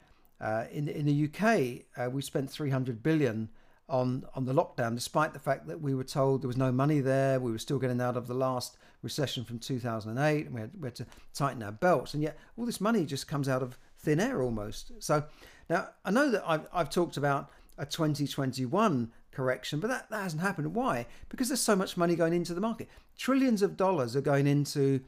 Uh, 0.41 0.65
in 0.71 0.89
in 0.89 1.05
the 1.05 1.29
UK, 1.29 1.85
uh, 1.95 2.09
we 2.09 2.21
spent 2.21 2.49
300 2.49 3.01
billion 3.01 3.47
on 3.87 4.25
on 4.35 4.43
the 4.43 4.53
lockdown, 4.53 4.93
despite 4.93 5.31
the 5.31 5.39
fact 5.39 5.67
that 5.67 5.79
we 5.79 5.95
were 5.95 6.03
told 6.03 6.41
there 6.41 6.49
was 6.49 6.57
no 6.57 6.71
money 6.73 6.99
there. 6.99 7.39
We 7.39 7.51
were 7.51 7.59
still 7.59 7.79
getting 7.79 8.01
out 8.01 8.17
of 8.17 8.27
the 8.27 8.33
last 8.33 8.75
recession 9.01 9.43
from 9.43 9.59
2008, 9.59 10.45
and 10.45 10.55
we 10.55 10.61
had, 10.61 10.71
we 10.79 10.87
had 10.87 10.95
to 10.95 11.05
tighten 11.33 11.63
our 11.63 11.71
belts. 11.71 12.13
And 12.13 12.21
yet, 12.23 12.37
all 12.57 12.65
this 12.65 12.81
money 12.81 13.05
just 13.05 13.27
comes 13.27 13.49
out 13.49 13.63
of 13.63 13.77
thin 13.97 14.19
air 14.19 14.41
almost. 14.41 14.91
So 14.99 15.23
now 15.69 15.89
I 16.03 16.11
know 16.11 16.31
that 16.31 16.43
I've, 16.45 16.67
I've 16.73 16.89
talked 16.89 17.17
about 17.17 17.49
a 17.77 17.85
2021 17.85 19.11
correction, 19.31 19.79
but 19.79 19.89
that, 19.89 20.09
that 20.09 20.23
hasn't 20.23 20.41
happened. 20.41 20.73
Why? 20.75 21.07
Because 21.29 21.49
there's 21.49 21.61
so 21.61 21.75
much 21.75 21.97
money 21.97 22.15
going 22.15 22.33
into 22.33 22.53
the 22.53 22.61
market. 22.61 22.89
Trillions 23.17 23.61
of 23.61 23.77
dollars 23.77 24.15
are 24.15 24.21
going 24.21 24.47
into 24.47 25.01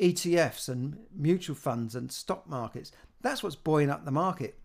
ETFs 0.00 0.68
and 0.68 0.98
mutual 1.14 1.56
funds 1.56 1.94
and 1.94 2.10
stock 2.10 2.48
markets. 2.48 2.92
That's 3.20 3.42
what's 3.42 3.56
buoying 3.56 3.90
up 3.90 4.04
the 4.04 4.10
market. 4.10 4.58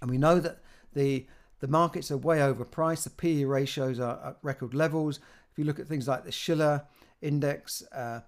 And 0.00 0.10
we 0.10 0.18
know 0.18 0.40
that 0.40 0.58
the 0.94 1.26
the 1.60 1.68
markets 1.68 2.10
are 2.10 2.18
way 2.18 2.38
overpriced. 2.38 3.04
The 3.04 3.10
PE 3.10 3.44
ratios 3.44 3.98
are 3.98 4.20
at 4.22 4.36
record 4.42 4.74
levels. 4.74 5.20
If 5.50 5.58
you 5.58 5.64
look 5.64 5.78
at 5.78 5.86
things 5.86 6.06
like 6.06 6.24
the 6.24 6.32
Shiller 6.32 6.84
index, 7.26 7.82
uh, 7.92 8.20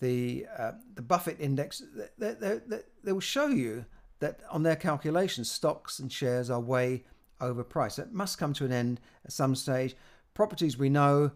the 0.00 0.46
uh, 0.58 0.72
the 0.94 1.02
Buffett 1.02 1.38
index, 1.40 1.82
they, 2.18 2.32
they, 2.32 2.60
they, 2.66 2.78
they, 3.04 3.12
will 3.12 3.20
show 3.20 3.46
you 3.46 3.84
that 4.18 4.40
on 4.50 4.62
their 4.62 4.76
calculations, 4.76 5.50
stocks 5.50 5.98
and 5.98 6.10
shares 6.10 6.50
are 6.50 6.60
way 6.60 7.04
overpriced. 7.40 7.98
It 7.98 8.12
must 8.12 8.38
come 8.38 8.52
to 8.54 8.64
an 8.64 8.72
end 8.72 9.00
at 9.24 9.32
some 9.32 9.54
stage. 9.54 9.94
Properties 10.34 10.78
we 10.78 10.88
know 10.88 11.32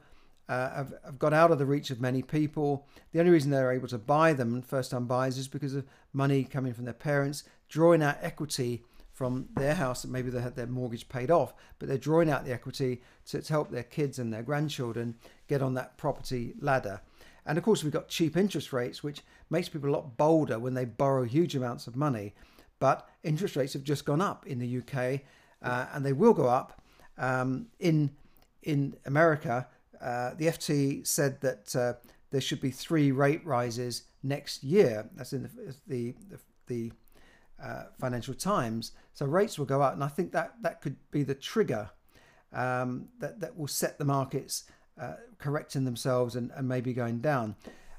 uh, 0.48 0.70
have, 0.74 0.94
have 1.04 1.18
got 1.18 1.32
out 1.32 1.50
of 1.50 1.58
the 1.58 1.66
reach 1.66 1.90
of 1.90 2.00
many 2.00 2.22
people. 2.22 2.86
The 3.12 3.20
only 3.20 3.32
reason 3.32 3.50
they're 3.50 3.72
able 3.72 3.88
to 3.88 3.98
buy 3.98 4.32
them, 4.32 4.62
first 4.62 4.90
time 4.90 5.06
buyers, 5.06 5.38
is 5.38 5.48
because 5.48 5.74
of 5.74 5.86
money 6.12 6.44
coming 6.44 6.74
from 6.74 6.84
their 6.84 6.94
parents, 6.94 7.44
drawing 7.68 8.02
out 8.02 8.18
equity 8.20 8.82
from 9.14 9.48
their 9.56 9.74
house. 9.74 10.02
that 10.02 10.10
Maybe 10.10 10.28
they 10.28 10.42
had 10.42 10.56
their 10.56 10.66
mortgage 10.66 11.08
paid 11.08 11.30
off, 11.30 11.54
but 11.78 11.88
they're 11.88 11.96
drawing 11.96 12.28
out 12.28 12.44
the 12.44 12.52
equity 12.52 13.00
to, 13.26 13.40
to 13.40 13.52
help 13.52 13.70
their 13.70 13.84
kids 13.84 14.18
and 14.18 14.32
their 14.32 14.42
grandchildren 14.42 15.14
get 15.48 15.62
on 15.62 15.74
that 15.74 15.96
property 15.96 16.54
ladder. 16.60 17.00
And 17.46 17.56
of 17.56 17.64
course, 17.64 17.84
we've 17.84 17.92
got 17.92 18.08
cheap 18.08 18.36
interest 18.36 18.72
rates, 18.72 19.02
which 19.02 19.22
makes 19.50 19.68
people 19.68 19.88
a 19.88 19.92
lot 19.92 20.16
bolder 20.16 20.58
when 20.58 20.74
they 20.74 20.84
borrow 20.84 21.24
huge 21.24 21.54
amounts 21.54 21.86
of 21.86 21.94
money. 21.94 22.34
But 22.80 23.08
interest 23.22 23.56
rates 23.56 23.72
have 23.74 23.84
just 23.84 24.04
gone 24.04 24.20
up 24.20 24.46
in 24.46 24.58
the 24.58 24.78
UK, 24.78 25.20
uh, 25.62 25.86
and 25.92 26.04
they 26.04 26.12
will 26.12 26.34
go 26.34 26.46
up 26.46 26.82
um, 27.16 27.68
in 27.78 28.10
in 28.62 28.96
America. 29.06 29.68
Uh, 30.00 30.34
the 30.36 30.46
FT 30.46 31.06
said 31.06 31.40
that 31.42 31.76
uh, 31.76 31.92
there 32.30 32.40
should 32.40 32.60
be 32.60 32.70
three 32.70 33.12
rate 33.12 33.46
rises 33.46 34.04
next 34.22 34.64
year. 34.64 35.08
That's 35.14 35.32
in 35.32 35.42
the 35.44 35.74
the 35.86 36.14
the, 36.30 36.38
the 36.66 36.92
uh, 37.64 37.84
Financial 37.98 38.34
Times. 38.34 38.92
So 39.14 39.26
rates 39.26 39.58
will 39.58 39.66
go 39.66 39.80
up, 39.80 39.94
and 39.94 40.04
I 40.04 40.08
think 40.08 40.32
that 40.32 40.54
that 40.62 40.82
could 40.82 40.96
be 41.10 41.22
the 41.22 41.34
trigger 41.34 41.90
um, 42.52 43.08
that 43.18 43.40
that 43.40 43.56
will 43.56 43.68
set 43.68 43.98
the 43.98 44.04
markets 44.04 44.64
uh, 45.00 45.14
correcting 45.38 45.84
themselves 45.84 46.36
and, 46.36 46.50
and 46.54 46.68
maybe 46.68 46.92
going 46.92 47.20
down. 47.20 47.56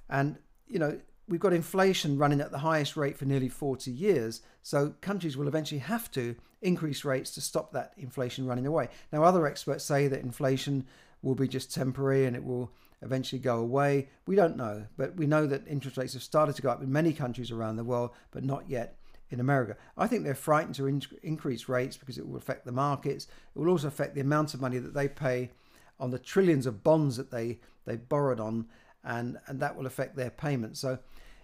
And 0.10 0.38
you 0.68 0.80
know 0.80 1.00
we've 1.28 1.40
got 1.40 1.54
inflation 1.54 2.18
running 2.18 2.42
at 2.42 2.52
the 2.52 2.60
highest 2.60 2.96
rate 2.96 3.18
for 3.18 3.26
nearly 3.26 3.50
40 3.50 3.92
years. 3.92 4.42
So 4.62 4.94
countries 5.02 5.36
will 5.36 5.48
eventually 5.48 5.80
have 5.80 6.12
to 6.12 6.36
increase 6.62 7.04
rates 7.04 7.32
to 7.32 7.42
stop 7.42 7.72
that 7.74 7.94
inflation 7.98 8.46
running 8.46 8.68
away. 8.68 8.90
Now, 9.12 9.24
other 9.24 9.48
experts 9.48 9.84
say 9.84 10.08
that 10.08 10.22
inflation 10.22 10.86
will 11.22 11.36
be 11.36 11.48
just 11.48 11.74
temporary 11.74 12.26
and 12.26 12.36
it 12.36 12.44
will 12.44 12.72
eventually 13.02 13.40
go 13.40 13.58
away. 13.58 14.10
We 14.28 14.36
don't 14.36 14.58
know, 14.58 14.86
but 14.98 15.16
we 15.16 15.28
know 15.28 15.48
that 15.48 15.68
interest 15.68 15.98
rates 15.98 16.14
have 16.14 16.24
started 16.24 16.56
to 16.56 16.62
go 16.62 16.70
up 16.70 16.82
in 16.82 16.92
many 16.92 17.14
countries 17.14 17.52
around 17.52 17.78
the 17.78 17.84
world, 17.84 18.12
but 18.32 18.44
not 18.44 18.70
yet 18.70 18.98
in 19.30 19.40
America. 19.40 19.76
I 19.98 20.08
think 20.08 20.24
they're 20.24 20.36
frightened 20.36 20.76
to 20.76 20.88
in- 20.88 21.02
increase 21.24 21.68
rates 21.68 21.98
because 21.98 22.18
it 22.18 22.28
will 22.28 22.38
affect 22.38 22.66
the 22.66 22.72
markets. 22.72 23.28
It 23.56 23.60
will 23.60 23.70
also 23.70 23.88
affect 23.88 24.16
the 24.16 24.22
amount 24.22 24.54
of 24.54 24.62
money 24.62 24.78
that 24.78 24.94
they 24.94 25.08
pay 25.08 25.52
on 26.00 26.12
the 26.12 26.20
trillions 26.20 26.66
of 26.66 26.84
bonds 26.84 27.18
that 27.18 27.32
they 27.32 27.60
they 27.86 27.96
borrowed 27.96 28.40
on, 28.40 28.68
and 29.04 29.38
and 29.48 29.60
that 29.60 29.76
will 29.76 29.86
affect 29.86 30.16
their 30.16 30.30
payments. 30.30 30.80
So, 30.80 31.00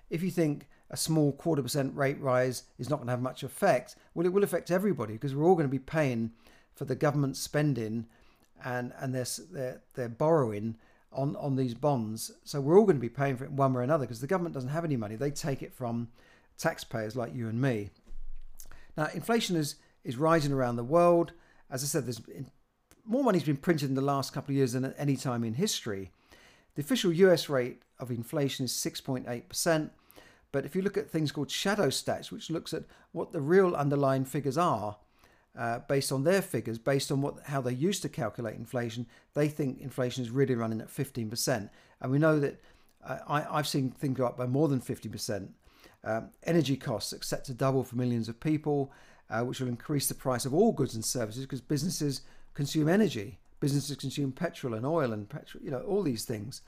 if 0.09 0.21
you 0.21 0.31
think 0.31 0.67
a 0.89 0.97
small 0.97 1.31
quarter 1.31 1.61
percent 1.61 1.95
rate 1.95 2.19
rise 2.19 2.63
is 2.77 2.89
not 2.89 2.97
going 2.97 3.07
to 3.07 3.11
have 3.11 3.21
much 3.21 3.43
effect, 3.43 3.95
well, 4.13 4.25
it 4.25 4.33
will 4.33 4.43
affect 4.43 4.71
everybody 4.71 5.13
because 5.13 5.33
we're 5.33 5.45
all 5.45 5.55
going 5.55 5.67
to 5.67 5.71
be 5.71 5.79
paying 5.79 6.31
for 6.75 6.85
the 6.85 6.95
government 6.95 7.37
spending 7.37 8.07
and 8.63 8.93
and 8.99 9.15
their 9.15 9.25
their, 9.51 9.81
their 9.95 10.09
borrowing 10.09 10.75
on 11.11 11.35
on 11.37 11.55
these 11.55 11.73
bonds. 11.73 12.31
So 12.43 12.59
we're 12.61 12.77
all 12.77 12.85
going 12.85 12.97
to 12.97 13.01
be 13.01 13.09
paying 13.09 13.37
for 13.37 13.45
it 13.45 13.51
one 13.51 13.73
way 13.73 13.79
or 13.79 13.83
another 13.83 14.05
because 14.05 14.21
the 14.21 14.27
government 14.27 14.53
doesn't 14.53 14.69
have 14.69 14.85
any 14.85 14.97
money. 14.97 15.15
They 15.15 15.31
take 15.31 15.61
it 15.61 15.73
from 15.73 16.09
taxpayers 16.61 17.15
like 17.15 17.33
you 17.33 17.47
and 17.47 17.61
me. 17.61 17.89
Now, 18.95 19.09
inflation 19.13 19.55
is, 19.55 19.75
is 20.03 20.17
rising 20.17 20.51
around 20.51 20.75
the 20.75 20.83
world. 20.83 21.33
As 21.69 21.83
I 21.83 21.87
said, 21.87 22.05
there's 22.05 22.21
more 23.05 23.23
money's 23.23 23.43
been 23.43 23.57
printed 23.57 23.89
in 23.89 23.95
the 23.95 24.01
last 24.01 24.33
couple 24.33 24.51
of 24.51 24.57
years 24.57 24.73
than 24.73 24.85
at 24.85 24.95
any 24.97 25.15
time 25.15 25.43
in 25.43 25.55
history. 25.55 26.11
The 26.75 26.81
official 26.81 27.11
US 27.11 27.49
rate 27.49 27.81
of 27.99 28.11
inflation 28.11 28.65
is 28.65 28.71
6.8%. 28.71 29.89
But 30.51 30.65
if 30.65 30.75
you 30.75 30.81
look 30.81 30.97
at 30.97 31.09
things 31.09 31.31
called 31.31 31.49
shadow 31.49 31.87
stats, 31.87 32.31
which 32.31 32.49
looks 32.49 32.73
at 32.73 32.83
what 33.11 33.31
the 33.31 33.41
real 33.41 33.73
underlying 33.73 34.25
figures 34.25 34.57
are, 34.57 34.97
uh, 35.57 35.79
based 35.79 36.11
on 36.11 36.23
their 36.23 36.41
figures, 36.41 36.77
based 36.77 37.11
on 37.11 37.21
what 37.21 37.35
how 37.45 37.61
they 37.61 37.73
used 37.73 38.01
to 38.01 38.09
calculate 38.09 38.55
inflation, 38.55 39.05
they 39.33 39.47
think 39.47 39.79
inflation 39.79 40.23
is 40.23 40.29
really 40.29 40.55
running 40.55 40.81
at 40.81 40.87
15%. 40.87 41.69
And 42.01 42.11
we 42.11 42.19
know 42.19 42.39
that 42.39 42.61
uh, 43.05 43.19
I, 43.27 43.57
I've 43.57 43.67
seen 43.67 43.91
things 43.91 44.17
go 44.17 44.25
up 44.25 44.37
by 44.37 44.45
more 44.45 44.67
than 44.67 44.79
50%. 44.79 45.49
Um, 46.03 46.29
energy 46.43 46.77
costs 46.77 47.13
are 47.13 47.21
set 47.21 47.45
to 47.45 47.53
double 47.53 47.83
for 47.83 47.95
millions 47.95 48.27
of 48.27 48.39
people, 48.39 48.91
uh, 49.29 49.41
which 49.41 49.59
will 49.59 49.67
increase 49.67 50.07
the 50.07 50.15
price 50.15 50.45
of 50.45 50.53
all 50.53 50.71
goods 50.71 50.95
and 50.95 51.05
services 51.05 51.45
because 51.45 51.61
businesses 51.61 52.21
consume 52.53 52.89
energy. 52.89 53.39
Businesses 53.59 53.95
consume 53.95 54.31
petrol 54.31 54.73
and 54.73 54.85
oil 54.85 55.13
and 55.13 55.29
petrol, 55.29 55.63
you 55.63 55.69
know, 55.69 55.81
all 55.81 56.01
these 56.01 56.25
things. 56.25 56.61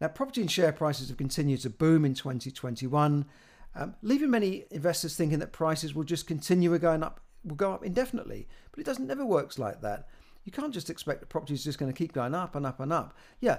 Now, 0.00 0.08
property 0.08 0.40
and 0.40 0.50
share 0.50 0.72
prices 0.72 1.08
have 1.08 1.18
continued 1.18 1.60
to 1.60 1.70
boom 1.70 2.04
in 2.04 2.14
2021, 2.14 3.26
um, 3.74 3.94
leaving 4.02 4.30
many 4.30 4.64
investors 4.70 5.14
thinking 5.14 5.40
that 5.40 5.52
prices 5.52 5.94
will 5.94 6.04
just 6.04 6.26
continue 6.26 6.76
going 6.78 7.02
up, 7.02 7.20
will 7.44 7.56
go 7.56 7.72
up 7.72 7.84
indefinitely. 7.84 8.48
But 8.70 8.80
it 8.80 8.86
doesn't 8.86 9.06
never 9.06 9.26
works 9.26 9.58
like 9.58 9.82
that. 9.82 10.08
You 10.44 10.52
can't 10.52 10.72
just 10.72 10.88
expect 10.88 11.20
the 11.20 11.26
property 11.26 11.52
is 11.52 11.64
just 11.64 11.78
going 11.78 11.92
to 11.92 11.96
keep 11.96 12.12
going 12.12 12.34
up 12.34 12.54
and 12.54 12.64
up 12.64 12.80
and 12.80 12.92
up. 12.92 13.14
Yeah, 13.40 13.58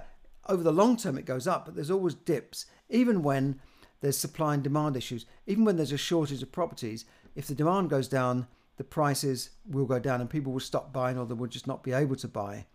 over 0.49 0.63
the 0.63 0.73
long 0.73 0.97
term 0.97 1.17
it 1.17 1.25
goes 1.25 1.47
up, 1.47 1.65
but 1.65 1.75
there's 1.75 1.91
always 1.91 2.15
dips, 2.15 2.65
even 2.89 3.21
when 3.21 3.59
there's 4.01 4.17
supply 4.17 4.53
and 4.53 4.63
demand 4.63 4.97
issues. 4.97 5.25
Even 5.47 5.63
when 5.63 5.77
there's 5.77 5.91
a 5.91 5.97
shortage 5.97 6.41
of 6.43 6.51
properties, 6.51 7.05
if 7.35 7.47
the 7.47 7.55
demand 7.55 7.89
goes 7.89 8.07
down, 8.07 8.47
the 8.77 8.83
prices 8.83 9.51
will 9.69 9.85
go 9.85 9.99
down 9.99 10.21
and 10.21 10.29
people 10.29 10.51
will 10.51 10.59
stop 10.59 10.91
buying 10.91 11.17
or 11.17 11.25
they 11.25 11.33
will 11.33 11.47
just 11.47 11.67
not 11.67 11.83
be 11.83 11.93
able 11.93 12.15
to 12.15 12.27
buy. 12.27 12.65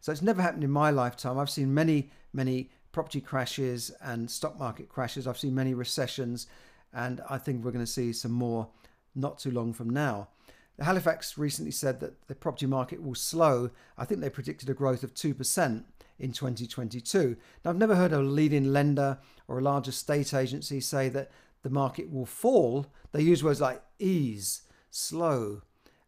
So 0.00 0.12
it's 0.12 0.22
never 0.22 0.40
happened 0.42 0.64
in 0.64 0.70
my 0.70 0.90
lifetime. 0.90 1.38
I've 1.38 1.50
seen 1.50 1.74
many, 1.74 2.10
many 2.32 2.70
property 2.92 3.20
crashes 3.20 3.90
and 4.00 4.30
stock 4.30 4.58
market 4.58 4.88
crashes. 4.88 5.26
I've 5.26 5.38
seen 5.38 5.54
many 5.54 5.74
recessions, 5.74 6.46
and 6.92 7.20
I 7.28 7.38
think 7.38 7.64
we're 7.64 7.72
going 7.72 7.84
to 7.84 7.90
see 7.90 8.12
some 8.12 8.32
more 8.32 8.68
not 9.14 9.38
too 9.38 9.50
long 9.50 9.72
from 9.72 9.90
now. 9.90 10.28
The 10.76 10.84
Halifax 10.84 11.36
recently 11.36 11.72
said 11.72 12.00
that 12.00 12.28
the 12.28 12.34
property 12.34 12.66
market 12.66 13.02
will 13.02 13.14
slow. 13.14 13.70
I 13.98 14.04
think 14.04 14.20
they 14.20 14.30
predicted 14.30 14.70
a 14.70 14.74
growth 14.74 15.02
of 15.02 15.14
2% 15.14 15.84
in 16.18 16.32
2022. 16.32 17.36
Now, 17.64 17.70
I've 17.70 17.76
never 17.76 17.94
heard 17.94 18.12
a 18.12 18.20
leading 18.20 18.72
lender 18.72 19.18
or 19.48 19.58
a 19.58 19.62
large 19.62 19.88
estate 19.88 20.34
agency 20.34 20.80
say 20.80 21.08
that 21.10 21.30
the 21.62 21.70
market 21.70 22.12
will 22.12 22.26
fall. 22.26 22.86
They 23.12 23.22
use 23.22 23.42
words 23.42 23.60
like 23.60 23.82
ease, 23.98 24.62
slow, 24.90 25.62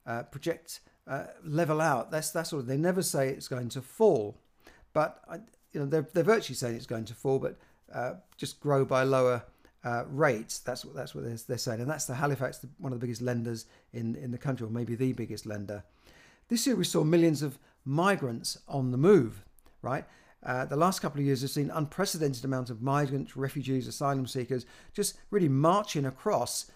uh, 0.07 0.25
project, 0.25 0.81
uh, 1.07 1.25
level 1.45 1.81
out. 1.81 2.11
That's 2.11 2.31
that 2.31 2.47
sort 2.47 2.61
of. 2.61 2.67
They 2.67 2.77
never 2.77 3.03
say 3.03 3.29
it's 3.29 3.49
going 3.49 3.69
to 3.71 3.83
fall, 3.83 4.39
but 4.93 5.23
I, 5.29 5.37
you 5.73 5.81
know 5.81 5.87
they're 5.87 6.07
they're 6.13 6.25
virtually 6.25 6.55
saying 6.55 6.77
it's 6.77 6.87
going 6.87 7.07
to 7.07 7.15
fall, 7.15 7.39
but 7.39 7.59
uh, 7.93 8.15
just 8.37 8.61
grow 8.61 8.85
by 8.85 9.03
lower 9.05 9.43
uh, 9.85 10.05
rates. 10.09 10.59
That's 10.59 10.85
what 10.85 10.95
that's 10.95 11.15
what 11.15 11.25
they're, 11.25 11.39
they're, 11.47 11.59
saying, 11.59 11.81
and 11.81 11.91
that's 11.91 12.05
the 12.05 12.15
Halifax, 12.15 12.65
one 12.79 12.93
of 12.93 13.01
the 13.01 13.05
biggest 13.05 13.23
lenders 13.23 13.67
in 13.93 14.15
in 14.17 14.31
the 14.31 14.39
country, 14.39 14.67
or 14.67 14.71
maybe 14.71 14.95
the 14.95 15.13
biggest 15.13 15.47
lender. 15.47 15.83
This 16.49 16.67
year 16.67 16.77
we 16.77 16.85
saw 16.85 17.05
millions 17.05 17.43
of 17.43 17.59
migrants 17.85 18.59
on 18.69 18.91
the 18.91 18.99
move 18.99 19.45
right? 19.83 20.05
Uh, 20.45 20.65
the 20.65 20.77
last 20.77 21.01
couple 21.01 21.21
of 21.21 21.27
years 21.27 21.41
have 21.41 21.51
seen 21.51 21.71
unprecedented 21.71 22.45
amounts 22.45 22.71
of 22.71 22.81
migrants, 22.81 23.37
refugees, 23.37 23.89
asylum 23.89 24.27
seekers 24.27 24.67
just 24.93 25.19
really 25.31 25.49
marching 25.49 26.07
across 26.07 26.71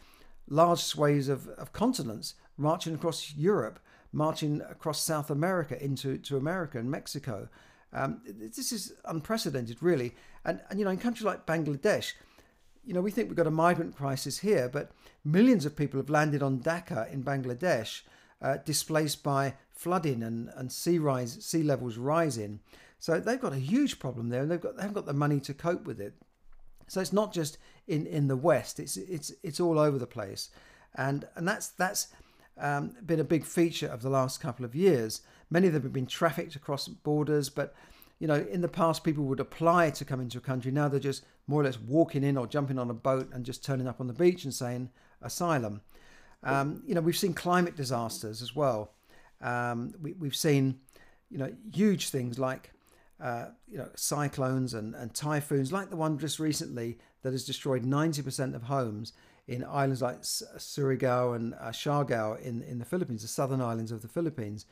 large 0.49 0.81
swathes 0.81 1.29
of, 1.29 1.49
of 1.49 1.73
continents, 1.73 2.35
marching 2.57 2.95
across 2.95 3.35
Europe, 3.37 3.79
marching 4.13 4.61
across 4.69 5.01
South 5.01 5.31
America 5.31 5.83
into 5.83 6.19
to 6.19 6.37
America 6.37 6.79
and 6.79 6.91
Mexico. 6.91 7.49
Um, 7.93 8.21
this 8.27 8.73
is 8.73 8.95
unprecedented, 9.05 9.83
really. 9.83 10.15
And, 10.45 10.61
and, 10.69 10.79
you 10.79 10.85
know, 10.85 10.91
in 10.91 10.99
countries 10.99 11.25
like 11.25 11.47
Bangladesh, 11.47 12.15
you 12.85 12.95
know, 12.95 13.01
we 13.01 13.11
think 13.11 13.29
we've 13.29 13.37
got 13.37 13.47
a 13.47 13.51
migrant 13.51 13.97
crisis 13.97 14.39
here, 14.39 14.69
but 14.69 14.91
millions 15.25 15.65
of 15.65 15.77
people 15.77 16.01
have 16.01 16.11
landed 16.11 16.43
on 16.43 16.59
Dhaka 16.61 17.13
in 17.13 17.23
Bangladesh, 17.23 18.03
uh, 18.41 18.57
displaced 18.65 19.23
by 19.23 19.55
flooding 19.71 20.23
and, 20.23 20.51
and 20.57 20.73
sea 20.73 20.99
rise, 20.99 21.45
sea 21.45 21.63
levels 21.63 21.97
rising. 21.97 22.61
So 23.03 23.19
they've 23.19 23.41
got 23.41 23.53
a 23.53 23.59
huge 23.59 23.99
problem 23.99 24.29
there, 24.29 24.43
and 24.43 24.49
they've 24.49 24.61
got 24.61 24.77
they 24.77 24.83
haven't 24.83 24.95
got 24.95 25.07
the 25.07 25.13
money 25.13 25.41
to 25.41 25.53
cope 25.53 25.87
with 25.87 26.01
it. 26.01 26.15
So 26.87 27.01
it's 27.01 27.13
not 27.13 27.33
just 27.33 27.59
in, 27.89 28.07
in 28.07 28.29
the 28.29 28.37
West; 28.37 28.79
it's 28.79 28.97
it's 28.97 29.33
it's 29.43 29.59
all 29.59 29.77
over 29.77 29.99
the 29.99 30.07
place, 30.07 30.51
and 30.95 31.27
and 31.35 31.49
that's 31.49 31.71
that's 31.71 32.15
um, 32.59 32.95
been 33.05 33.19
a 33.19 33.25
big 33.25 33.45
feature 33.45 33.89
of 33.89 34.03
the 34.03 34.09
last 34.09 34.41
couple 34.41 34.65
of 34.65 34.77
years. 34.77 35.23
Many 35.51 35.67
of 35.67 35.73
them 35.73 35.83
have 35.83 35.93
been 35.93 36.07
trafficked 36.07 36.55
across 36.55 36.87
borders, 36.87 37.49
but 37.49 37.75
you 38.21 38.29
know, 38.29 38.47
in 38.49 38.61
the 38.61 38.69
past, 38.69 39.03
people 39.03 39.25
would 39.25 39.41
apply 39.41 39.91
to 39.91 40.05
come 40.05 40.21
into 40.21 40.39
a 40.39 40.41
country. 40.41 40.71
Now 40.71 40.87
they're 40.87 41.01
just 41.01 41.25
more 41.49 41.63
or 41.63 41.65
less 41.65 41.81
walking 41.81 42.23
in 42.23 42.37
or 42.37 42.47
jumping 42.47 42.79
on 42.79 42.89
a 42.89 42.95
boat 42.95 43.31
and 43.33 43.45
just 43.45 43.65
turning 43.65 43.89
up 43.89 44.01
on 44.01 44.07
the 44.07 44.13
beach 44.13 44.45
and 44.45 44.55
saying 44.55 44.91
asylum. 45.21 45.81
Um, 46.45 46.85
you 46.87 46.95
know, 46.95 47.01
we've 47.01 47.17
seen 47.17 47.35
climate 47.35 47.75
disasters 47.75 48.43
as 48.43 48.55
well. 48.55 48.93
Um, 49.41 49.93
we, 50.01 50.15
have 50.23 50.37
seen, 50.37 50.79
you 51.33 51.39
know, 51.39 51.53
huge 51.73 52.11
things 52.11 52.39
like 52.39 52.71
uh, 53.23 53.47
you 53.69 53.79
know, 53.79 53.89
cyclones 53.95 54.75
and, 54.75 54.95
and 54.97 55.15
typhoons, 55.15 55.73
like 55.73 55.91
the 55.91 55.97
one 55.97 56.19
just 56.19 56.41
recently 56.41 56.99
that 57.23 57.33
has 57.33 57.45
destroyed 57.45 57.85
90% 57.85 58.55
of 58.55 58.65
homes 58.65 59.13
in 59.47 59.65
islands 59.65 60.03
like 60.03 60.23
Surigao 60.23 61.37
and 61.37 61.55
uh, 61.55 61.71
Siargao 61.71 62.41
in, 62.41 62.63
in 62.63 62.79
the 62.79 62.85
Philippines, 62.85 63.23
the 63.23 63.29
southern 63.29 63.61
islands 63.61 63.93
of 63.93 64.03
the 64.03 64.09
Philippines. 64.09 64.67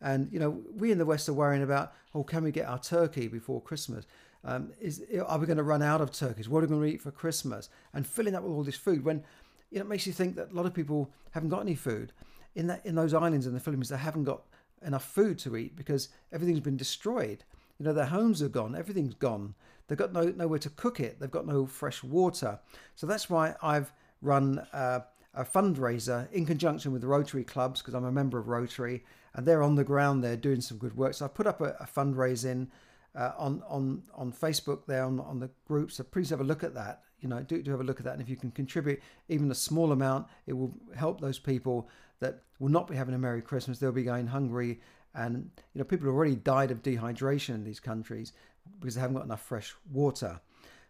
And 0.00 0.32
you 0.32 0.40
know, 0.40 0.62
we 0.74 0.90
in 0.90 0.98
the 0.98 1.06
West 1.06 1.28
are 1.28 1.32
worrying 1.32 1.62
about, 1.62 1.92
oh, 2.14 2.24
can 2.24 2.42
we 2.42 2.50
get 2.50 2.66
our 2.66 2.78
turkey 2.78 3.28
before 3.28 3.60
Christmas? 3.62 4.04
Um, 4.44 4.72
is 4.80 5.04
are 5.24 5.38
we 5.38 5.46
going 5.46 5.58
to 5.58 5.62
run 5.62 5.82
out 5.82 6.00
of 6.00 6.10
turkeys? 6.10 6.48
What 6.48 6.58
are 6.58 6.66
we 6.66 6.70
going 6.70 6.82
to 6.82 6.94
eat 6.94 7.02
for 7.02 7.12
Christmas? 7.12 7.68
And 7.94 8.04
filling 8.04 8.34
up 8.34 8.42
with 8.42 8.50
all 8.50 8.64
this 8.64 8.76
food 8.76 9.04
when 9.04 9.22
you 9.70 9.78
know 9.78 9.84
it 9.84 9.88
makes 9.88 10.04
you 10.04 10.12
think 10.12 10.34
that 10.34 10.50
a 10.50 10.54
lot 10.54 10.66
of 10.66 10.74
people 10.74 11.12
haven't 11.30 11.50
got 11.50 11.60
any 11.60 11.76
food 11.76 12.12
in 12.56 12.66
that 12.66 12.84
in 12.84 12.96
those 12.96 13.14
islands 13.14 13.46
in 13.46 13.54
the 13.54 13.60
Philippines. 13.60 13.90
They 13.90 13.96
haven't 13.96 14.24
got 14.24 14.42
enough 14.84 15.04
food 15.04 15.38
to 15.40 15.56
eat 15.56 15.76
because 15.76 16.08
everything's 16.32 16.58
been 16.58 16.76
destroyed. 16.76 17.44
You 17.82 17.88
know, 17.88 17.94
their 17.94 18.06
homes 18.06 18.40
are 18.42 18.48
gone, 18.48 18.76
everything's 18.76 19.14
gone. 19.14 19.56
They've 19.88 19.98
got 19.98 20.12
no 20.12 20.26
nowhere 20.26 20.60
to 20.60 20.70
cook 20.70 21.00
it. 21.00 21.18
They've 21.18 21.28
got 21.28 21.48
no 21.48 21.66
fresh 21.66 22.04
water. 22.04 22.60
So 22.94 23.08
that's 23.08 23.28
why 23.28 23.56
I've 23.60 23.92
run 24.20 24.60
uh, 24.72 25.00
a 25.34 25.44
fundraiser 25.44 26.30
in 26.30 26.46
conjunction 26.46 26.92
with 26.92 27.00
the 27.00 27.08
Rotary 27.08 27.42
clubs 27.42 27.80
because 27.80 27.94
I'm 27.94 28.04
a 28.04 28.12
member 28.12 28.38
of 28.38 28.46
Rotary, 28.46 29.02
and 29.34 29.44
they're 29.44 29.64
on 29.64 29.74
the 29.74 29.82
ground 29.82 30.22
there 30.22 30.36
doing 30.36 30.60
some 30.60 30.78
good 30.78 30.96
work. 30.96 31.14
So 31.14 31.24
I 31.24 31.28
put 31.28 31.48
up 31.48 31.60
a, 31.60 31.74
a 31.80 31.88
fundraising 31.92 32.68
uh, 33.16 33.32
on 33.36 33.64
on 33.66 34.04
on 34.14 34.32
Facebook 34.32 34.86
there 34.86 35.04
on 35.04 35.18
on 35.18 35.40
the 35.40 35.50
group. 35.66 35.90
So 35.90 36.04
please 36.04 36.30
have 36.30 36.40
a 36.40 36.44
look 36.44 36.62
at 36.62 36.74
that. 36.74 37.02
You 37.18 37.28
know, 37.28 37.42
do, 37.42 37.60
do 37.60 37.72
have 37.72 37.80
a 37.80 37.84
look 37.84 37.98
at 37.98 38.04
that, 38.04 38.12
and 38.12 38.22
if 38.22 38.28
you 38.28 38.36
can 38.36 38.52
contribute 38.52 39.02
even 39.28 39.50
a 39.50 39.56
small 39.56 39.90
amount, 39.90 40.28
it 40.46 40.52
will 40.52 40.72
help 40.94 41.20
those 41.20 41.40
people 41.40 41.88
that 42.22 42.42
will 42.58 42.70
not 42.70 42.88
be 42.88 42.96
having 42.96 43.14
a 43.14 43.18
Merry 43.18 43.42
Christmas. 43.42 43.78
They'll 43.78 43.92
be 43.92 44.04
going 44.04 44.28
hungry, 44.28 44.80
and 45.14 45.50
you 45.74 45.78
know, 45.78 45.84
people 45.84 46.06
have 46.06 46.14
already 46.14 46.36
died 46.36 46.70
of 46.70 46.82
dehydration 46.82 47.54
in 47.54 47.64
these 47.64 47.80
countries 47.80 48.32
because 48.78 48.94
they 48.94 49.00
haven't 49.00 49.16
got 49.16 49.24
enough 49.24 49.42
fresh 49.42 49.74
water. 49.90 50.40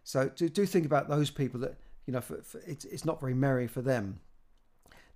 So 0.03 0.29
do 0.29 0.47
do 0.49 0.65
think 0.65 0.85
about 0.85 1.09
those 1.09 1.29
people 1.29 1.59
that 1.61 1.75
you 2.05 2.13
know, 2.13 2.21
for, 2.21 2.41
for, 2.41 2.59
it's 2.65 2.85
it's 2.85 3.05
not 3.05 3.19
very 3.19 3.33
merry 3.33 3.67
for 3.67 3.81
them. 3.81 4.19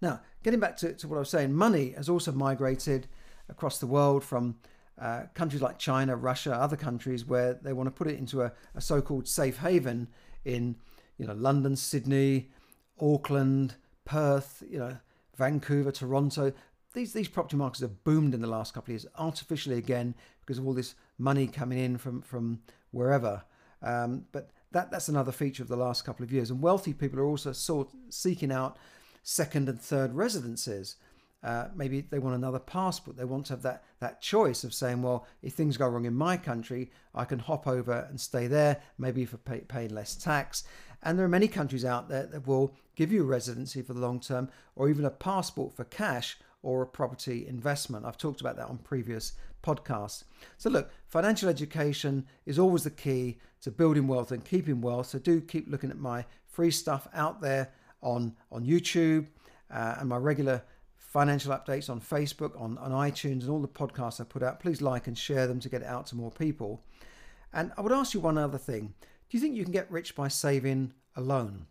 Now, 0.01 0.21
getting 0.43 0.59
back 0.59 0.77
to, 0.77 0.93
to 0.93 1.07
what 1.07 1.15
I 1.15 1.19
was 1.19 1.29
saying, 1.29 1.53
money 1.53 1.91
has 1.91 2.09
also 2.09 2.31
migrated 2.31 3.07
across 3.49 3.79
the 3.79 3.87
world 3.87 4.23
from 4.23 4.57
uh, 4.99 5.23
countries 5.33 5.61
like 5.61 5.79
China, 5.79 6.15
Russia, 6.15 6.53
other 6.53 6.75
countries 6.75 7.25
where 7.25 7.55
they 7.55 7.73
want 7.73 7.87
to 7.87 7.91
put 7.91 8.07
it 8.07 8.17
into 8.17 8.43
a, 8.43 8.51
a 8.75 8.81
so-called 8.81 9.27
safe 9.27 9.57
haven 9.57 10.07
in, 10.45 10.75
you 11.17 11.25
know, 11.25 11.33
London, 11.33 11.75
Sydney, 11.75 12.51
Auckland, 13.01 13.75
Perth, 14.05 14.63
you 14.69 14.79
know, 14.79 14.97
Vancouver, 15.37 15.91
Toronto. 15.91 16.51
These 16.93 17.13
these 17.13 17.27
property 17.27 17.57
markets 17.57 17.81
have 17.81 18.03
boomed 18.03 18.33
in 18.33 18.41
the 18.41 18.47
last 18.47 18.73
couple 18.73 18.93
of 18.93 19.01
years, 19.01 19.05
artificially 19.17 19.77
again 19.77 20.15
because 20.41 20.57
of 20.57 20.65
all 20.65 20.73
this 20.73 20.95
money 21.17 21.47
coming 21.47 21.77
in 21.77 21.97
from 21.97 22.21
from 22.21 22.61
wherever. 22.91 23.43
Um, 23.81 24.25
but 24.31 24.49
that 24.71 24.91
that's 24.91 25.07
another 25.07 25.31
feature 25.31 25.63
of 25.63 25.69
the 25.69 25.77
last 25.77 26.03
couple 26.03 26.23
of 26.23 26.31
years. 26.31 26.49
And 26.49 26.61
wealthy 26.61 26.93
people 26.93 27.19
are 27.19 27.25
also 27.25 27.51
sort 27.51 27.89
seeking 28.09 28.51
out 28.51 28.77
second 29.23 29.69
and 29.69 29.79
third 29.79 30.15
residences. 30.15 30.95
Uh, 31.43 31.67
maybe 31.75 32.01
they 32.01 32.19
want 32.19 32.35
another 32.35 32.59
passport. 32.59 33.15
They 33.15 33.25
want 33.25 33.45
to 33.47 33.53
have 33.53 33.61
that 33.61 33.83
that 33.99 34.21
choice 34.21 34.63
of 34.63 34.73
saying, 34.73 35.01
well, 35.01 35.27
if 35.41 35.53
things 35.53 35.77
go 35.77 35.87
wrong 35.87 36.05
in 36.05 36.15
my 36.15 36.37
country, 36.37 36.91
I 37.13 37.25
can 37.25 37.39
hop 37.39 37.67
over 37.67 38.07
and 38.09 38.19
stay 38.19 38.47
there, 38.47 38.81
maybe 38.97 39.25
for 39.25 39.37
pay, 39.37 39.59
pay 39.61 39.87
less 39.87 40.15
tax. 40.15 40.63
And 41.03 41.17
there 41.17 41.25
are 41.25 41.29
many 41.29 41.47
countries 41.47 41.85
out 41.85 42.09
there 42.09 42.25
that 42.25 42.47
will 42.47 42.73
give 42.95 43.11
you 43.11 43.21
a 43.21 43.27
residency 43.27 43.81
for 43.81 43.93
the 43.93 43.99
long 43.99 44.19
term, 44.19 44.49
or 44.75 44.89
even 44.89 45.05
a 45.05 45.11
passport 45.11 45.75
for 45.75 45.83
cash 45.85 46.37
or 46.63 46.81
a 46.81 46.87
property 46.87 47.47
investment. 47.47 48.05
I've 48.05 48.17
talked 48.17 48.41
about 48.41 48.57
that 48.57 48.67
on 48.67 48.79
previous 48.79 49.33
podcasts. 49.63 50.23
So 50.57 50.69
look, 50.69 50.89
financial 51.07 51.49
education 51.49 52.25
is 52.45 52.57
always 52.57 52.83
the 52.83 52.89
key 52.89 53.37
to 53.61 53.71
building 53.71 54.07
wealth 54.07 54.31
and 54.31 54.43
keeping 54.43 54.81
wealth. 54.81 55.07
So 55.07 55.19
do 55.19 55.39
keep 55.39 55.69
looking 55.69 55.91
at 55.91 55.99
my 55.99 56.25
free 56.47 56.71
stuff 56.71 57.07
out 57.13 57.41
there 57.41 57.71
on 58.01 58.35
on 58.51 58.65
YouTube 58.65 59.27
uh, 59.71 59.95
and 59.99 60.09
my 60.09 60.17
regular 60.17 60.63
financial 61.07 61.53
updates 61.53 61.89
on 61.89 62.01
Facebook, 62.01 62.59
on, 62.61 62.77
on 62.77 62.91
iTunes, 62.91 63.41
and 63.41 63.49
all 63.49 63.61
the 63.61 63.67
podcasts 63.67 64.19
I 64.19 64.25
put 64.25 64.43
out. 64.43 64.59
Please 64.59 64.81
like 64.81 65.07
and 65.07 65.17
share 65.17 65.47
them 65.47 65.61
to 65.61 65.69
get 65.69 65.81
it 65.81 65.87
out 65.87 66.05
to 66.07 66.17
more 66.17 66.31
people. 66.31 66.83
And 67.53 67.71
I 67.77 67.81
would 67.81 67.93
ask 67.93 68.13
you 68.13 68.19
one 68.19 68.37
other 68.37 68.57
thing. 68.57 68.93
Do 69.29 69.37
you 69.37 69.39
think 69.39 69.55
you 69.55 69.63
can 69.63 69.71
get 69.71 69.89
rich 69.89 70.15
by 70.15 70.27
saving 70.27 70.93
alone? 71.15 71.67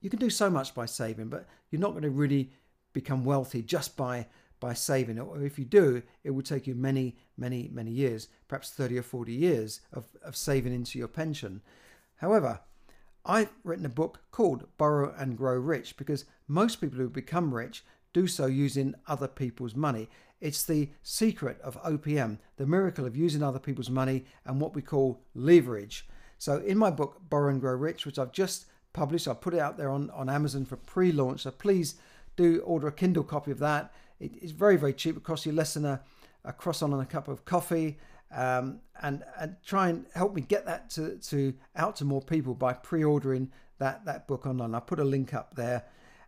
You 0.00 0.10
can 0.10 0.18
do 0.18 0.30
so 0.30 0.50
much 0.50 0.74
by 0.74 0.86
saving, 0.86 1.28
but 1.28 1.46
you're 1.70 1.80
not 1.80 1.92
going 1.92 2.02
to 2.02 2.10
really 2.10 2.50
become 2.92 3.24
wealthy 3.24 3.62
just 3.62 3.96
by 3.96 4.26
by 4.58 4.74
saving. 4.74 5.18
Or 5.18 5.42
if 5.42 5.58
you 5.58 5.64
do, 5.64 6.02
it 6.22 6.30
will 6.30 6.42
take 6.42 6.66
you 6.66 6.74
many, 6.74 7.16
many, 7.38 7.70
many 7.72 7.92
years, 7.92 8.28
perhaps 8.46 8.70
30 8.70 8.98
or 8.98 9.02
40 9.02 9.32
years 9.32 9.80
of, 9.92 10.04
of 10.22 10.36
saving 10.36 10.74
into 10.74 10.98
your 10.98 11.08
pension. 11.08 11.62
However, 12.16 12.60
I've 13.24 13.52
written 13.64 13.86
a 13.86 13.90
book 13.90 14.20
called 14.30 14.66
Borrow 14.76 15.14
and 15.16 15.36
Grow 15.36 15.54
Rich 15.54 15.96
because 15.96 16.26
most 16.46 16.80
people 16.80 16.98
who 16.98 17.08
become 17.08 17.54
rich 17.54 17.84
do 18.12 18.26
so 18.26 18.46
using 18.46 18.94
other 19.06 19.28
people's 19.28 19.74
money. 19.74 20.08
It's 20.40 20.64
the 20.64 20.90
secret 21.02 21.60
of 21.60 21.80
OPM, 21.82 22.38
the 22.56 22.66
miracle 22.66 23.06
of 23.06 23.16
using 23.16 23.42
other 23.42 23.58
people's 23.58 23.90
money 23.90 24.24
and 24.44 24.60
what 24.60 24.74
we 24.74 24.82
call 24.82 25.20
leverage. 25.34 26.08
So, 26.38 26.58
in 26.58 26.78
my 26.78 26.90
book, 26.90 27.20
Borrow 27.28 27.50
and 27.50 27.60
Grow 27.60 27.74
Rich, 27.74 28.06
which 28.06 28.18
I've 28.18 28.32
just 28.32 28.64
published, 28.92 29.28
I 29.28 29.34
put 29.34 29.54
it 29.54 29.60
out 29.60 29.76
there 29.76 29.90
on, 29.90 30.08
on 30.10 30.30
Amazon 30.30 30.64
for 30.64 30.76
pre 30.76 31.12
launch. 31.12 31.42
So, 31.42 31.50
please 31.50 31.96
do 32.36 32.60
order 32.60 32.88
a 32.88 32.92
Kindle 32.92 33.24
copy 33.24 33.50
of 33.50 33.58
that. 33.58 33.92
It 34.18 34.32
is 34.40 34.52
very, 34.52 34.76
very 34.76 34.94
cheap. 34.94 35.16
It 35.16 35.22
costs 35.22 35.44
you 35.44 35.52
less 35.52 35.74
than 35.74 35.84
a, 35.84 36.00
a 36.44 36.52
croissant 36.52 36.94
and 36.94 37.02
a 37.02 37.06
cup 37.06 37.28
of 37.28 37.44
coffee. 37.44 37.98
Um, 38.32 38.80
and 39.02 39.24
and 39.38 39.56
try 39.66 39.88
and 39.88 40.06
help 40.14 40.34
me 40.34 40.40
get 40.40 40.64
that 40.66 40.88
to, 40.90 41.16
to 41.16 41.52
out 41.74 41.96
to 41.96 42.04
more 42.04 42.22
people 42.22 42.54
by 42.54 42.72
pre-ordering 42.72 43.50
that 43.78 44.04
that 44.04 44.28
book 44.28 44.46
online. 44.46 44.74
I'll 44.74 44.80
put 44.80 45.00
a 45.00 45.04
link 45.04 45.34
up 45.34 45.56
there, 45.56 45.84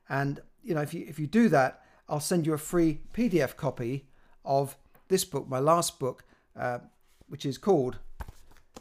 and 0.08 0.40
you 0.62 0.75
know, 0.75 0.83
if 0.83 0.94
you 0.94 1.05
if 1.09 1.18
you 1.18 1.27
do 1.27 1.48
that, 1.48 1.83
I'll 2.09 2.20
send 2.20 2.46
you 2.46 2.53
a 2.53 2.59
free 2.59 3.01
PDF 3.14 3.57
copy 3.57 4.07
of 4.44 4.77
this 5.09 5.25
book, 5.25 5.48
my 5.48 5.59
last 5.59 5.98
book, 5.98 6.25
uh, 6.57 6.79
which 7.29 7.44
is 7.46 7.59
called 7.59 7.98